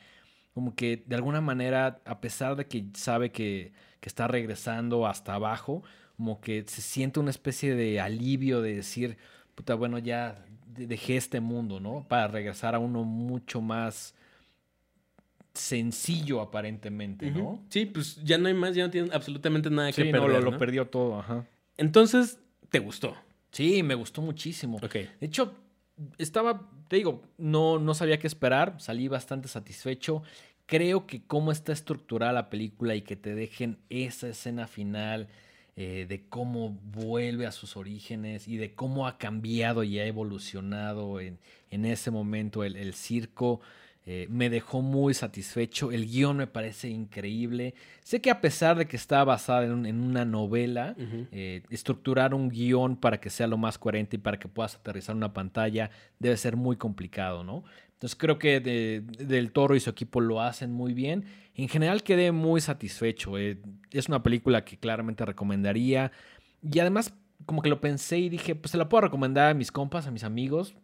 [0.54, 3.72] Como que de alguna manera, a pesar de que sabe que,
[4.04, 5.82] que está regresando hasta abajo,
[6.18, 9.16] como que se siente una especie de alivio de decir,
[9.56, 12.06] puta, bueno, ya de- dejé este mundo, ¿no?
[12.10, 14.14] Para regresar a uno mucho más
[15.54, 17.64] sencillo aparentemente, ¿no?
[17.70, 20.22] Sí, pues ya no hay más, ya no tienen absolutamente nada que Sí, perder.
[20.22, 20.52] no, lo, ¿no?
[20.52, 21.46] lo perdió todo, ajá.
[21.78, 22.40] Entonces,
[22.70, 23.16] ¿te gustó?
[23.52, 24.80] Sí, me gustó muchísimo.
[24.84, 24.94] Ok.
[24.96, 25.54] De hecho,
[26.18, 30.24] estaba, te digo, no, no sabía qué esperar, salí bastante satisfecho.
[30.66, 35.28] Creo que cómo está estructurada la película y que te dejen esa escena final
[35.76, 41.20] eh, de cómo vuelve a sus orígenes y de cómo ha cambiado y ha evolucionado
[41.20, 41.40] en,
[41.72, 43.60] en ese momento el, el circo.
[44.06, 45.92] eh, me dejó muy satisfecho.
[45.92, 47.74] El guion me parece increíble.
[48.04, 50.94] Sé que a pesar de que está basada en, un- en una novela,
[51.32, 55.16] eh, estructurar un guion para que sea lo más coherente y para que puedas aterrizar
[55.16, 55.90] una pantalla
[56.20, 57.64] debe ser muy complicado, ¿no?
[58.04, 61.24] Entonces creo que de- Del Toro y su equipo lo hacen muy bien.
[61.56, 63.38] En general quedé muy satisfecho.
[63.38, 63.62] eh.
[63.92, 66.12] Es una película que claramente recomendaría.
[66.70, 67.14] Y además
[67.46, 70.12] como que lo pensé y dije, pues se la puedo recomendar a mis compas, a
[70.12, 70.76] mis amigos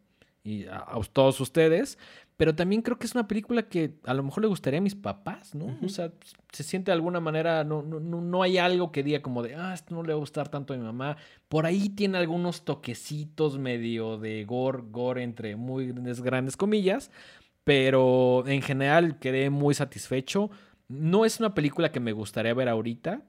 [0.46, 1.98] y a, a todos ustedes.
[2.40, 4.96] Pero también creo que es una película que a lo mejor le gustaría a mis
[4.96, 5.78] papás, ¿no?
[5.84, 6.14] O sea,
[6.54, 9.56] se siente de alguna manera, no, no, no, no hay algo que diga como de,
[9.56, 11.18] ah, esto no le va a gustar tanto a mi mamá.
[11.50, 17.12] Por ahí tiene algunos toquecitos medio de gore, gore entre muy grandes, grandes comillas.
[17.66, 20.50] Pero en general quedé muy satisfecho.
[20.88, 23.22] No es una película que me gustaría ver ahorita.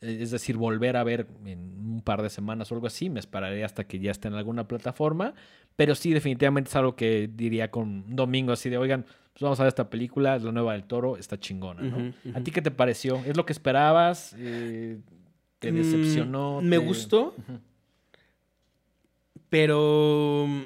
[0.00, 1.58] eh, Es decir, volver a ver en
[1.92, 3.10] un par de semanas o algo así.
[3.10, 5.34] Me esperaré hasta que ya esté en alguna plataforma.
[5.76, 9.64] Pero sí, definitivamente es algo que diría con domingo así de, oigan, pues vamos a
[9.64, 12.12] ver esta película, es la nueva del toro, está chingona, ¿no?
[12.34, 13.20] ¿A ti qué te pareció?
[13.26, 14.34] ¿Es lo que esperabas?
[14.38, 14.98] Eh,
[15.58, 16.60] ¿Te Mm, decepcionó?
[16.62, 17.34] me ¿Te- gustó.
[19.50, 20.62] Pero mm,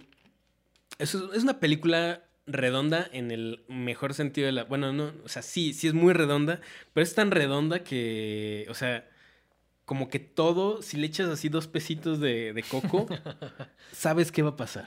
[0.98, 4.64] es, es una película redonda en el mejor sentido de la...
[4.64, 6.60] Bueno, no, o sea, sí, sí es muy redonda,
[6.94, 9.06] pero es tan redonda que, o sea,
[9.88, 13.06] como que todo, si le echas así dos pesitos de, de coco,
[13.92, 14.86] sabes qué va a pasar.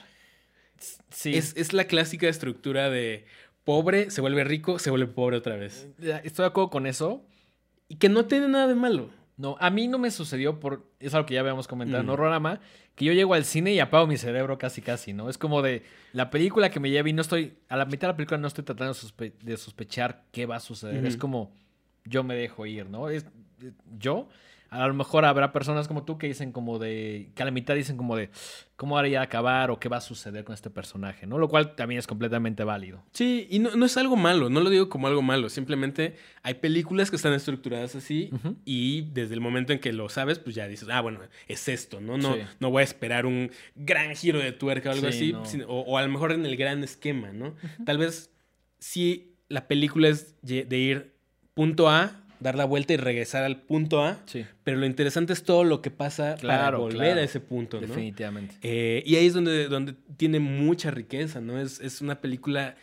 [1.09, 1.35] Sí.
[1.35, 3.25] Es, es la clásica estructura de
[3.63, 5.87] pobre, se vuelve rico, se vuelve pobre otra vez.
[6.23, 7.25] Estoy de acuerdo con eso.
[7.87, 9.09] Y que no tiene nada de malo.
[9.37, 10.85] No, a mí no me sucedió por.
[10.99, 12.11] Es algo que ya habíamos comentado en Mm.
[12.11, 12.59] Horrorama.
[12.95, 15.29] Que yo llego al cine y apago mi cerebro casi, casi, ¿no?
[15.29, 15.81] Es como de
[16.13, 17.57] la película que me lleva y no estoy.
[17.69, 20.57] A la mitad de la película no estoy tratando de, sospe- de sospechar qué va
[20.57, 21.05] a suceder.
[21.07, 21.51] Es como
[22.05, 23.09] yo me dejo ir, ¿no?
[23.09, 23.25] Es,
[23.61, 24.29] es- yo.
[24.71, 27.31] A lo mejor habrá personas como tú que dicen como de.
[27.35, 28.29] que a la mitad dicen como de.
[28.77, 31.37] ¿Cómo haría acabar o qué va a suceder con este personaje, ¿no?
[31.37, 33.03] Lo cual también es completamente válido.
[33.11, 36.55] Sí, y no, no es algo malo, no lo digo como algo malo, simplemente hay
[36.55, 38.31] películas que están estructuradas así
[38.65, 41.99] y desde el momento en que lo sabes, pues ya dices, ah, bueno, es esto,
[42.01, 42.17] ¿no?
[42.17, 42.39] No, Sí.
[42.61, 45.45] no voy a esperar un gran giro de tuerca o algo Sí, así, no.
[45.45, 47.53] sino- o, o a lo mejor en el gran esquema, ¿no?
[47.85, 48.31] Tal vez
[48.79, 51.13] si la película es de ir
[51.53, 54.45] punto A, dar la vuelta y regresar al punto A, Sí.
[54.63, 57.21] pero lo interesante es todo lo que pasa para volver claro.
[57.21, 57.87] a ese punto, ¿no?
[57.87, 58.55] Definitivamente.
[58.61, 61.59] Eh, y ahí es donde, donde tiene mucha riqueza, ¿no?
[61.59, 62.75] Es, es una película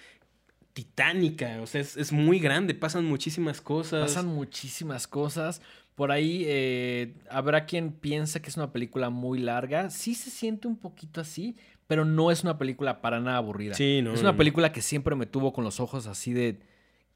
[0.72, 4.02] titánica, o sea, es, es muy grande, pasan muchísimas cosas.
[4.02, 5.60] Pasan muchísimas cosas.
[5.96, 9.90] Por ahí eh, habrá quien piensa que es una película muy larga.
[9.90, 11.56] Sí se siente un poquito así,
[11.88, 13.74] pero no es una película para nada aburrida.
[13.74, 16.60] Sí, no, es una película que siempre me tuvo con los ojos así de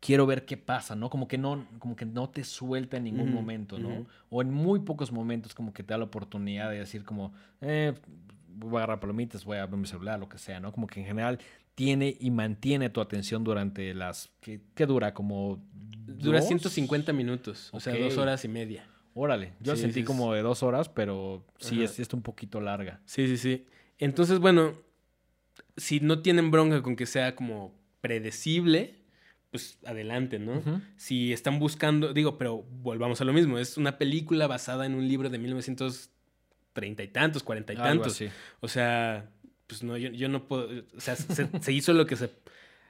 [0.02, 1.08] quiero ver qué pasa, ¿no?
[1.08, 4.04] Como que no, como que no te suelta en ningún momento, ¿no?
[4.30, 7.94] O en muy pocos momentos como que te da la oportunidad de decir como, eh,
[8.48, 10.72] voy a agarrar palomitas, voy a ver mi celular, lo que sea, ¿no?
[10.72, 11.38] Como que en general
[11.76, 14.28] tiene y mantiene tu atención durante las...
[14.40, 15.14] ¿Qué, qué dura?
[15.14, 15.62] Como...
[15.72, 16.48] Dura dos?
[16.48, 18.84] 150 minutos, o sea, dos horas y media.
[19.14, 21.84] Órale, yo Sí, sentí sí, como de dos horas, pero sí Ajá.
[21.84, 23.00] es, es un poquito larga.
[23.04, 23.66] Sí, sí, sí.
[23.98, 24.72] Entonces, bueno,
[25.76, 29.01] si no tienen bronca con que sea como predecible,
[29.52, 30.62] pues adelante, ¿no?
[30.96, 35.06] Si están buscando, digo, pero volvamos a lo mismo, es una película basada en un
[35.06, 36.10] libro de 1900
[36.72, 38.14] treinta y tantos, cuarenta y Algo tantos.
[38.14, 38.28] así.
[38.60, 39.30] O sea,
[39.66, 40.68] pues no, yo, yo no puedo.
[40.96, 42.30] O sea, se, se hizo lo que se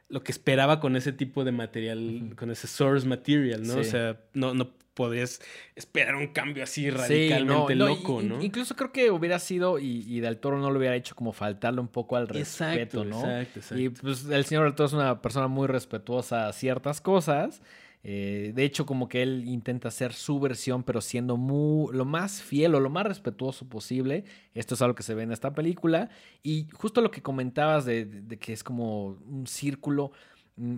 [0.08, 3.74] lo que esperaba con ese tipo de material, con ese source material, ¿no?
[3.74, 3.80] Sí.
[3.80, 5.40] O sea, no, no podrías
[5.74, 8.42] esperar un cambio así Sí, radicalmente no, no, loco, ¿no?
[8.42, 11.80] Incluso creo que hubiera sido, y, y Del Toro no lo hubiera hecho como faltarle
[11.80, 13.16] un poco al Exacto, respeto, ¿no?
[13.22, 13.78] exacto, exacto.
[13.78, 17.62] Y pues el señor Del Toro es una persona muy respetuosa a ciertas cosas.
[18.04, 22.42] Eh, de hecho, como que él intenta hacer su versión, pero siendo muy, lo más
[22.42, 24.24] fiel o lo más respetuoso posible.
[24.54, 26.10] Esto es algo que se ve en esta película.
[26.42, 30.10] Y justo lo que comentabas de, de- que es como un círculo,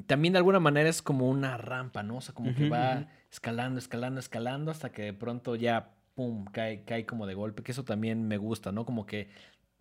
[0.07, 2.17] también de alguna manera es como una rampa, ¿no?
[2.19, 6.85] O sea, como que va escalando, escalando, escalando, hasta que de pronto ya, pum, cae,
[6.85, 7.63] cae como de golpe.
[7.63, 8.85] Que eso también me gusta, ¿no?
[8.85, 9.29] Como que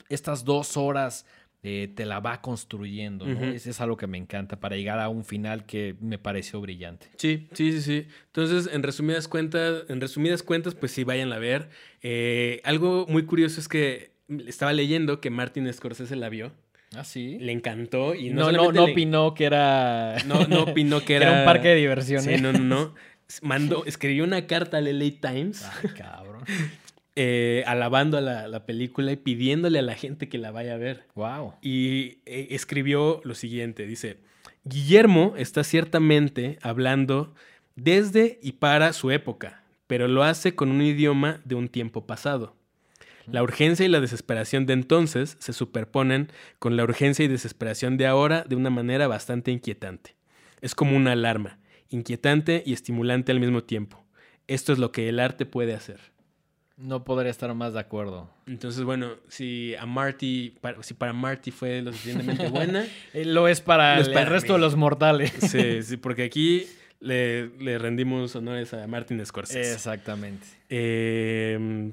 [0.10, 1.26] estas dos horas
[1.66, 3.42] eh, te la va construyendo, ¿no?
[3.46, 7.08] Es algo que me encanta para llegar a un final que me pareció brillante.
[7.16, 8.08] Sí, sí, sí, sí.
[8.26, 11.70] Entonces, en resumidas cuentas, en resumidas cuentas, pues sí, vayan a ver.
[12.02, 14.12] Eh, algo muy curioso es que
[14.46, 16.52] estaba leyendo que Martin Scorsese la vio,
[16.96, 17.38] Ah, sí.
[17.40, 20.18] le encantó y no, no, no, no le- opinó que era.
[20.26, 22.26] no, no opinó que que era, era un parque de diversiones.
[22.26, 22.94] Sí, no, no, no.
[23.42, 26.44] Mandó, escribió una carta al LA Times Ay, cabrón.
[27.16, 30.78] eh, alabando a la, la película y pidiéndole a la gente que la vaya a
[30.78, 31.06] ver.
[31.16, 31.54] Wow.
[31.62, 34.18] Y eh, escribió lo siguiente, dice,
[34.66, 37.34] Guillermo está ciertamente hablando
[37.76, 42.56] desde y para su época, pero lo hace con un idioma de un tiempo pasado.
[43.28, 48.08] La urgencia y la desesperación de entonces se superponen con la urgencia y desesperación de
[48.08, 50.16] ahora de una manera bastante inquietante.
[50.62, 51.60] Es como una alarma,
[51.90, 54.04] inquietante y estimulante al mismo tiempo.
[54.48, 56.00] Esto es lo que el arte puede hacer.
[56.76, 58.30] No podría estar más de acuerdo.
[58.48, 63.48] Entonces, bueno, si a Marty, para- si para Marty fue lo suficientemente buena, Eh, Lo
[63.48, 65.32] es para Lo es el, para el resto de los mortales.
[65.40, 66.66] Sí, sí, porque aquí
[67.00, 69.74] le, le rendimos honores a Martin Scorsese.
[69.74, 70.48] Exactamente.
[70.70, 71.92] Eh,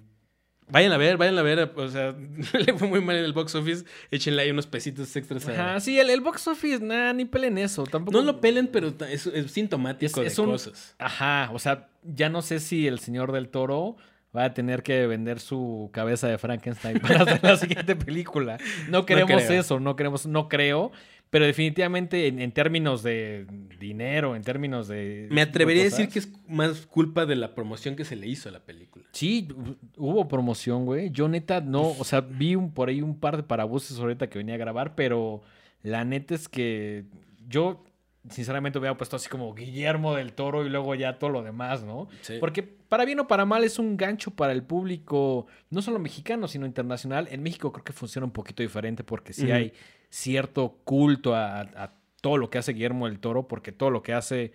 [0.70, 1.72] vayan a ver, vayan a ver.
[1.76, 2.14] O sea,
[2.58, 3.84] le fue muy mal en el box office.
[4.10, 5.48] Échenle ahí unos pesitos extras.
[5.48, 7.84] a- Ajá, sí, el, el box office, nada, ni pelen eso.
[7.84, 8.16] Tampoco.
[8.18, 10.94] No lo pelen, pero es, es sintomático Es- de es un- cosas.
[10.98, 13.96] Ajá, o sea, ya no sé si el señor del toro
[14.36, 18.58] va a tener que vender su cabeza de Frankenstein para hacer la siguiente película.
[18.88, 20.92] No queremos eso, no queremos, no creo.
[21.30, 23.46] Pero definitivamente en, en términos de
[23.78, 25.28] dinero, en términos de.
[25.30, 28.26] Me atrevería a de decir que es más culpa de la promoción que se le
[28.26, 29.06] hizo a la película.
[29.12, 31.10] Sí, hu- hubo promoción, güey.
[31.10, 34.38] Yo neta no, o sea, vi un, por ahí un par de parabuses ahorita que
[34.38, 35.42] venía a grabar, pero
[35.82, 37.04] la neta es que
[37.48, 37.84] yo
[38.28, 42.08] sinceramente hubiera puesto así como Guillermo del Toro y luego ya todo lo demás, ¿no?
[42.22, 42.34] Sí.
[42.40, 46.48] Porque para bien o para mal es un gancho para el público, no solo mexicano,
[46.48, 47.28] sino internacional.
[47.30, 49.72] En México creo que funciona un poquito diferente porque sí hay
[50.10, 54.12] cierto culto a, a todo lo que hace Guillermo del Toro, porque todo lo que
[54.12, 54.52] hace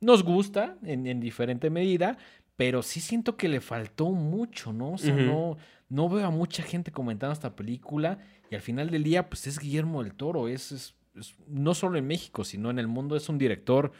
[0.00, 2.16] nos gusta en, en diferente medida,
[2.56, 4.92] pero sí siento que le faltó mucho, ¿no?
[4.92, 5.56] O sea, no,
[5.88, 8.18] no veo a mucha gente comentando esta película
[8.50, 11.98] y al final del día, pues es Guillermo del Toro, es, es- es- no solo
[11.98, 13.92] en México, sino en el mundo, es un director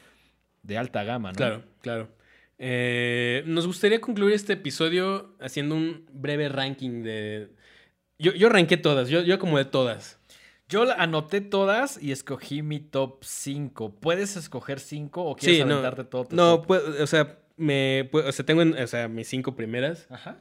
[0.62, 1.36] de alta gama, ¿no?
[1.36, 2.08] Claro, claro.
[2.58, 7.50] Eh, nos gustaría concluir este episodio haciendo un breve ranking de.
[8.18, 10.17] Yo, yo ranqué todas, yo, yo como de todas.
[10.68, 13.94] Yo la anoté todas y escogí mi top 5.
[14.00, 15.74] ¿Puedes escoger 5 o quieres Sí, no.
[15.76, 16.62] aventarte todo tu No,
[17.00, 20.06] o sea, me, o sea, tengo en- o sea, mis cinco primeras.
[20.10, 20.36] Ajá.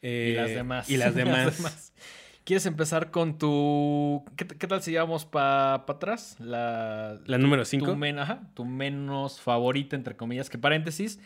[0.00, 0.90] eh, y las demás.
[0.90, 1.92] Y las demás.
[2.44, 4.24] ¿Quieres empezar con tu...
[4.36, 6.34] ¿Qué, qué tal si llevamos para atrás?
[6.40, 7.94] La, La número tu, cinco.
[7.94, 11.20] men- ajá, tu menos favorita, entre comillas, que paréntesis,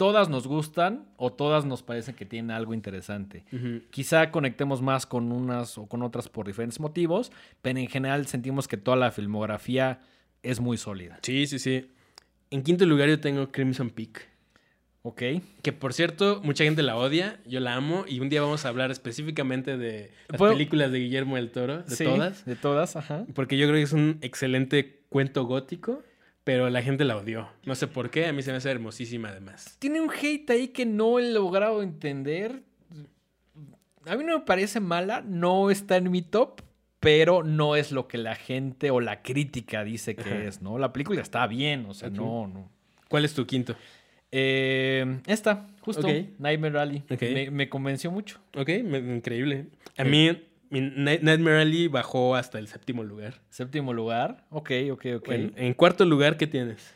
[0.00, 3.44] todas nos gustan o todas nos parecen que tienen algo interesante.
[3.52, 3.82] Ujú.
[3.90, 7.30] Quizá conectemos más con unas o con otras por diferentes motivos,
[7.60, 10.00] pero en general sentimos que toda la filmografía
[10.42, 11.18] es muy sólida.
[11.22, 11.90] Sí, sí, sí.
[12.50, 14.26] En quinto lugar yo tengo Crimson Peak.
[15.02, 15.22] ¿Ok?
[15.62, 18.68] Que por cierto, mucha gente la odia, yo la amo y un día vamos a
[18.70, 22.44] hablar específicamente de las ¿Puedo- películas de Guillermo del Toro, de Sí, todas.
[22.46, 23.24] De todas, ajá.
[23.34, 26.02] Porque yo creo que es un excelente cuento gótico,
[26.44, 27.48] pero la gente la odió.
[27.64, 29.76] No sé por qué, a mí se me hace hermosísima además.
[29.78, 32.62] Tiene un hate ahí que no he logrado entender.
[34.06, 36.62] A mí no me parece mala, no está en mi top,
[37.00, 40.42] pero no es lo que la gente o la crítica dice que Ajá.
[40.44, 40.78] es, ¿no?
[40.78, 42.70] La película está bien, o sea, no, no.
[43.08, 43.76] ¿Cuál es tu quinto?
[44.32, 46.06] Eh, esta, justo.
[46.38, 47.02] Nightmare.
[47.10, 47.22] Ok.
[47.22, 48.38] Me, me convenció mucho.
[48.56, 49.66] Ok, me- increíble.
[49.96, 50.08] A Sí.
[50.10, 53.40] mí, Nightmare Alley bajó hasta el séptimo lugar.
[53.50, 54.44] Séptimo lugar.
[54.50, 55.26] Ok, ok, ok.
[55.26, 56.92] Bueno, en cuarto lugar, ¿qué tienes?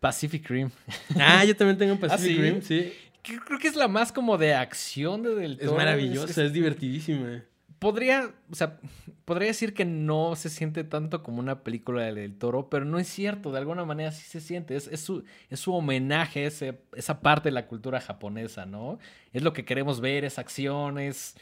[0.00, 0.70] Pacific Rim.
[1.18, 2.40] Ah, yo también tengo Pacific ¿sí?
[2.40, 2.92] Rim, sí.
[3.22, 5.76] Creo que es la más como de acción de Del Es Toro.
[5.76, 7.42] maravillosa, Es- es, divertidísima.
[7.78, 8.78] podría, o sea,
[9.24, 12.98] podría decir que no se siente tanto como una película de del toro, pero no
[12.98, 16.80] es cierto, de alguna manera sí se siente, es, es su, es su homenaje, ese-
[16.96, 18.98] esa parte de la cultura japonesa, ¿no?
[19.32, 21.36] Es lo que queremos ver, es acción, es,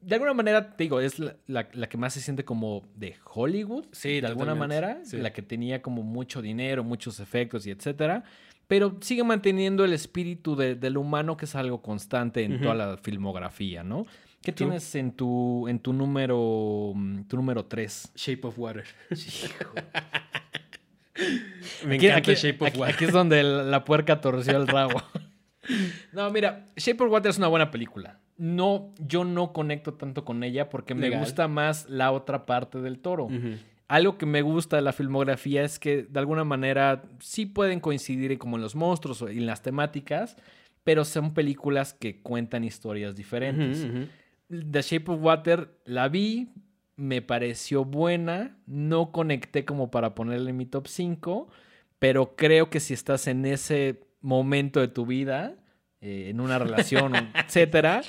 [0.00, 3.16] De alguna manera, te digo, es la, la- la que más se siente como de
[3.24, 3.86] Hollywood.
[3.92, 5.00] Sí, de alguna manera.
[5.04, 5.16] sí.
[5.16, 8.22] La que tenía como mucho dinero, muchos efectos y etcétera.
[8.68, 12.96] Pero sigue manteniendo el espíritu de- del humano, que es algo constante en toda la
[12.98, 14.06] filmografía, ¿no?
[14.42, 14.64] ¿Qué ¿Tú?
[14.64, 18.12] tienes en tu, en tu número mm, tu número 3?
[18.14, 18.84] Shape of Water.
[21.84, 22.94] Me encanta aquí, Shape of aquí- Water.
[22.94, 25.02] aquí es donde la puerca torció el rabo.
[26.12, 28.18] No, mira, Shape of Water es una buena película.
[28.38, 31.20] No, yo no conecto tanto con ella porque me Legal.
[31.20, 33.28] gusta más la otra parte del toro.
[33.88, 38.38] Algo que me gusta de la filmografía es que de alguna manera sí pueden coincidir
[38.38, 40.36] como en los monstruos o en las temáticas,
[40.84, 43.86] pero son películas que cuentan historias diferentes.
[44.48, 46.48] The Shape of Water la vi,
[46.96, 51.48] me pareció buena, no conecté como para ponerle en mi top 5,
[51.98, 55.56] pero creo que si estás en ese momento de tu vida,
[56.00, 58.02] eh, en una relación, etcétera,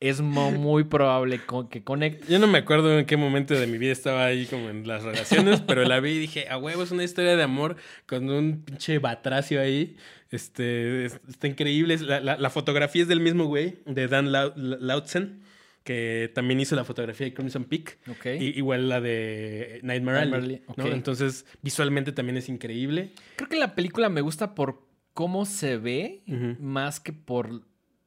[0.00, 1.40] es muy probable
[1.70, 2.28] que conectes.
[2.28, 5.02] Yo no me acuerdo en qué momento de mi vida estaba ahí como en las
[5.02, 7.76] relaciones, pero la vi y dije, a huevo, es una historia de amor
[8.06, 9.96] con un pinche batracio ahí.
[10.30, 11.96] Este, es- está increíble.
[11.98, 15.40] La, la- la fotografía es del mismo güey, de Dan Lau- Lautzen,
[15.84, 17.98] que también hizo la fotografía de Crimson Peak.
[18.40, 20.62] Y- igual la de Nightmare Alley.
[20.92, 23.12] Entonces, visualmente también es increíble.
[23.36, 24.82] Creo que la película me gusta por
[25.14, 26.22] cómo se ve,
[26.60, 27.62] más que por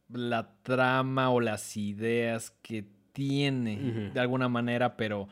[0.10, 5.28] la trama o las ideas que tiene de alguna manera, pero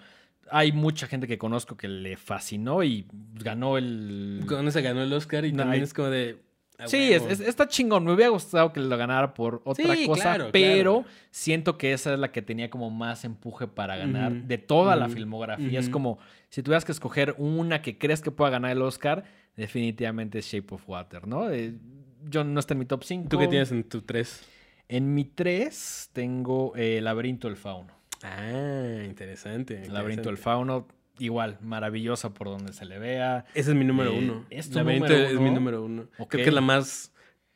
[0.52, 3.06] hay mucha gente que conozco que le fascinó y
[3.36, 4.44] ganó el...
[4.48, 6.42] Con esa ganó el Oscar y No, también hay- es como de.
[6.86, 8.04] Sí, es, está chingón.
[8.04, 11.16] Me hubiera gustado que lo ganara por otra Sí, cosa, claro, pero claro.
[11.32, 15.08] siento que esa es la que tenía como más empuje para ganar de toda la
[15.10, 15.80] filmografía.
[15.80, 16.20] Es como
[16.50, 19.24] si tuvieras que escoger una que crees que pueda ganar el Oscar,
[19.56, 21.50] definitivamente es Shape of Water, ¿no?
[21.50, 21.74] Eh,
[22.30, 23.30] yo no está en mi top 5.
[23.30, 24.44] ¿Tú qué tienes en tu 3?
[24.90, 27.94] En mi 3 tengo eh, Laberinto del Fauno.
[28.24, 29.88] Ah, interesante.
[29.90, 30.38] Laberinto del.
[30.38, 30.88] Fauno,
[31.20, 33.46] igual, maravillosa por donde se le vea.
[33.54, 34.46] Ese es mi número Eh, uno.
[34.50, 35.42] ¿es tu número es uno?
[35.42, 36.08] mi número uno.
[36.28, 37.12] Creo que es la más.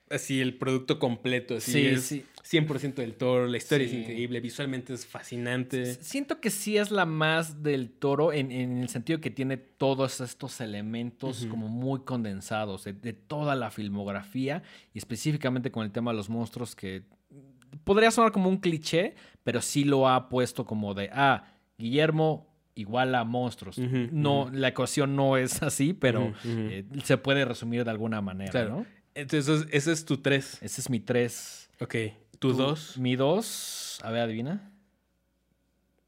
[0.10, 1.58] Así, el producto completo.
[1.58, 2.26] Así Sí, es sí.
[2.44, 3.46] 100% del toro.
[3.46, 3.96] La historia Sí.
[3.96, 4.40] es increíble.
[4.40, 5.86] Visualmente es fascinante.
[6.02, 10.20] Siento que sí es la más del toro en, en el sentido que tiene todos
[10.20, 14.64] estos elementos como muy condensados de, de toda la filmografía
[14.96, 17.04] y específicamente con el tema de los monstruos que
[17.84, 21.44] podría sonar como un cliché, pero sí lo ha puesto como de, ah,
[21.78, 22.48] Guillermo
[22.80, 23.78] igual a monstruos.
[23.78, 28.70] No, la ecuación no es así, pero eh, se puede resumir de alguna manera, Claro.
[28.78, 28.86] ¿no?
[29.16, 30.60] Entonces, ese es tu 3.
[30.62, 31.70] Ese es mi tres.
[31.82, 31.96] Ok.
[32.40, 34.72] Tu 2, Mi dos, a ver, adivina.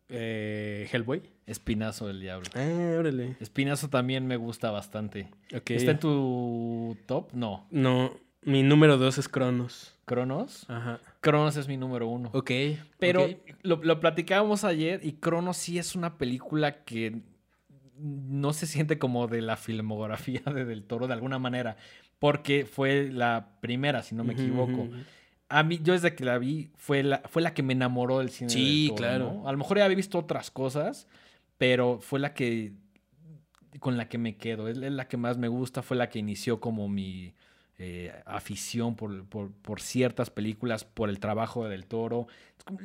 [0.09, 1.21] eh, Hellboy.
[1.45, 2.49] Espinazo del Diablo.
[2.55, 3.35] Ah, órale.
[3.41, 5.29] Espinazo también me gusta bastante.
[5.53, 5.71] Ok.
[5.71, 7.33] ¿Está en tu top?
[7.33, 7.65] No.
[7.71, 8.13] No,
[8.43, 9.93] mi número 2 es Cronos.
[10.05, 10.65] ¿Cronos?
[10.69, 10.99] Ajá.
[11.21, 12.29] Cronos es mi número uno.
[12.33, 12.51] Ok.
[12.99, 13.27] Pero
[13.61, 17.21] lo, lo platicábamos ayer y Cronos sí es una película que
[18.01, 21.77] no se siente como de la filmografía de Del Toro de alguna manera.
[22.19, 24.89] Porque fue la primera, si no me equivoco.
[25.49, 28.29] A mí, yo desde que la vi, fue la, fue la que me enamoró del
[28.29, 28.49] cine.
[28.49, 29.33] Sí, del Toro, claro.
[29.33, 29.47] ¿no?
[29.47, 31.07] A lo mejor ya había visto otras cosas,
[31.57, 32.73] pero fue la que.
[33.79, 34.67] con la que me quedo.
[34.67, 37.33] Es la que más me gusta, fue la que inició como mi
[37.83, 42.27] eh, afición por, por- por ciertas películas, por el trabajo de Del Toro.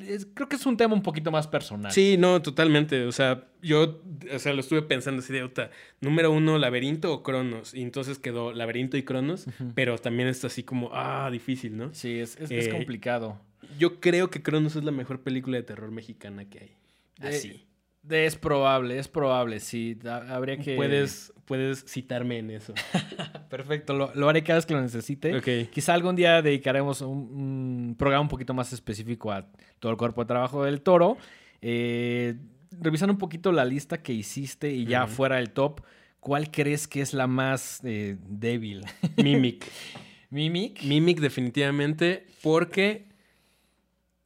[0.09, 1.93] Es creo que es un tema un poquito más personal.
[1.93, 3.05] Sí, no, totalmente.
[3.05, 4.01] O sea, yo,
[4.35, 5.71] o sea, lo estuve pensando así de, "Ota,
[6.01, 7.75] número uno, laberinto o Cronos.
[7.75, 9.45] Y entonces quedó laberinto y Cronos,
[9.75, 11.93] pero también es así como, ah, difícil, ¿no?
[11.93, 13.39] Sí, es, es- es Eh, complicado.
[13.79, 16.71] Yo creo que Cronos es la mejor película de terror mexicana que hay.
[17.19, 17.66] De- Así.
[18.11, 19.99] Es probable, es probable, sí.
[20.07, 20.77] Ha- Habría que.
[20.77, 22.75] Puedes, puedes citarme en eso.
[23.51, 25.37] Perfecto, lo, lo haré cada vez que lo necesite.
[25.37, 25.71] Ok.
[25.73, 29.47] Quizá algún día dedicaremos un, un programa un poquito más específico a
[29.79, 31.17] todo el cuerpo de trabajo del toro.
[31.63, 32.35] Eh,
[32.81, 35.81] revisando un poquito la lista que hiciste y ya fuera del top,
[36.21, 38.85] ¿cuál crees que es la más eh, débil?
[39.17, 39.65] Mimic.
[40.31, 40.83] ¿Mimic?
[40.83, 43.06] Mimic definitivamente porque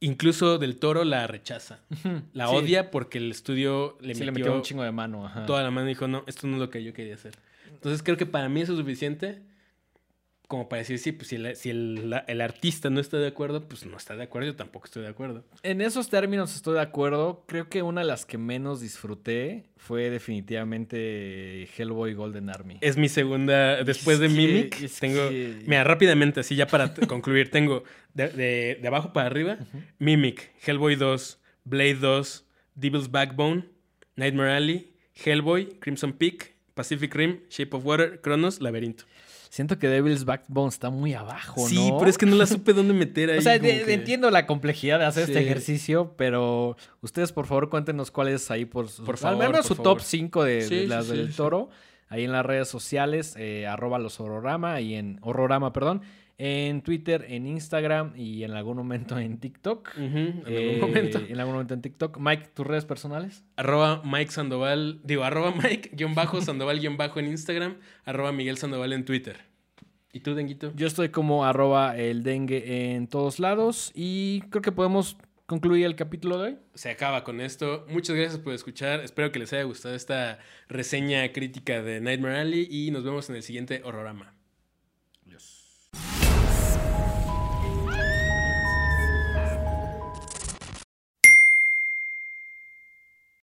[0.01, 1.79] incluso Del Toro la rechaza.
[2.33, 2.55] La Sí.
[2.55, 5.25] odia porque el estudio le Sí, le metió, un chingo de mano.
[5.25, 5.45] ajá.
[5.45, 7.33] toda la mano dijo, no, esto no es lo que yo quería hacer.
[7.71, 9.41] Entonces creo que para mí eso es suficiente
[10.47, 13.69] como para decir, sí, pues si, el, si el- el artista no está de acuerdo,
[13.69, 15.45] pues no está de acuerdo, yo tampoco estoy de acuerdo.
[15.63, 17.45] En esos términos estoy de acuerdo.
[17.47, 22.77] Creo que una de las que menos disfruté fue definitivamente Hellboy Golden Army.
[22.81, 26.93] Es mi segunda, después de Es que- Mimic, tengo, que- mira, rápidamente, así ya para
[27.07, 27.83] concluir, tengo
[28.13, 29.57] de, de- de abajo para arriba,
[29.99, 32.45] Mimic, Hellboy 2, Blade 2,
[32.75, 33.65] Devil's Backbone,
[34.15, 39.03] Nightmare Alley, Hellboy, Crimson Peak, Pacific Rim, Shape of Water, Cronos, Laberinto.
[39.49, 41.67] Siento que Devil's Backbone está muy abajo, ¿no?
[41.67, 43.37] Sí, pero es que no la supe dónde meter ahí.
[43.39, 45.31] O sea, como de- que- entiendo la complejidad de hacer Sí.
[45.33, 49.37] este ejercicio, pero ustedes por favor cuéntenos cuál es ahí por, su- Por al favor,
[49.39, 49.97] menos por su favor.
[49.97, 51.69] top 5 de, de Sí, las del toro,
[52.07, 56.01] ahí en las redes sociales, eh, arroba los horrorama y en horrorama, perdón,
[56.43, 59.91] en Twitter, en Instagram y en algún momento en TikTok.
[59.95, 61.19] En Eh, algún momento.
[61.29, 62.17] En algún momento en TikTok.
[62.19, 63.43] Mike, tus redes personales.
[63.57, 68.57] Arroba Mike Sandoval, digo, arroba Mike, guion bajo, Sandoval, guion bajo en Instagram, arroba Miguel
[68.57, 69.37] Sandoval en Twitter.
[70.13, 70.73] ¿Y tú, Denguito?
[70.75, 75.95] Yo estoy como arroba el dengue en todos lados y creo que podemos concluir el
[75.95, 76.57] capítulo de hoy.
[76.73, 77.85] Se acaba con esto.
[77.87, 79.01] Muchas gracias por escuchar.
[79.01, 83.35] Espero que les haya gustado esta reseña crítica de Nightmare Alley y nos vemos en
[83.35, 84.33] el siguiente Horrorama.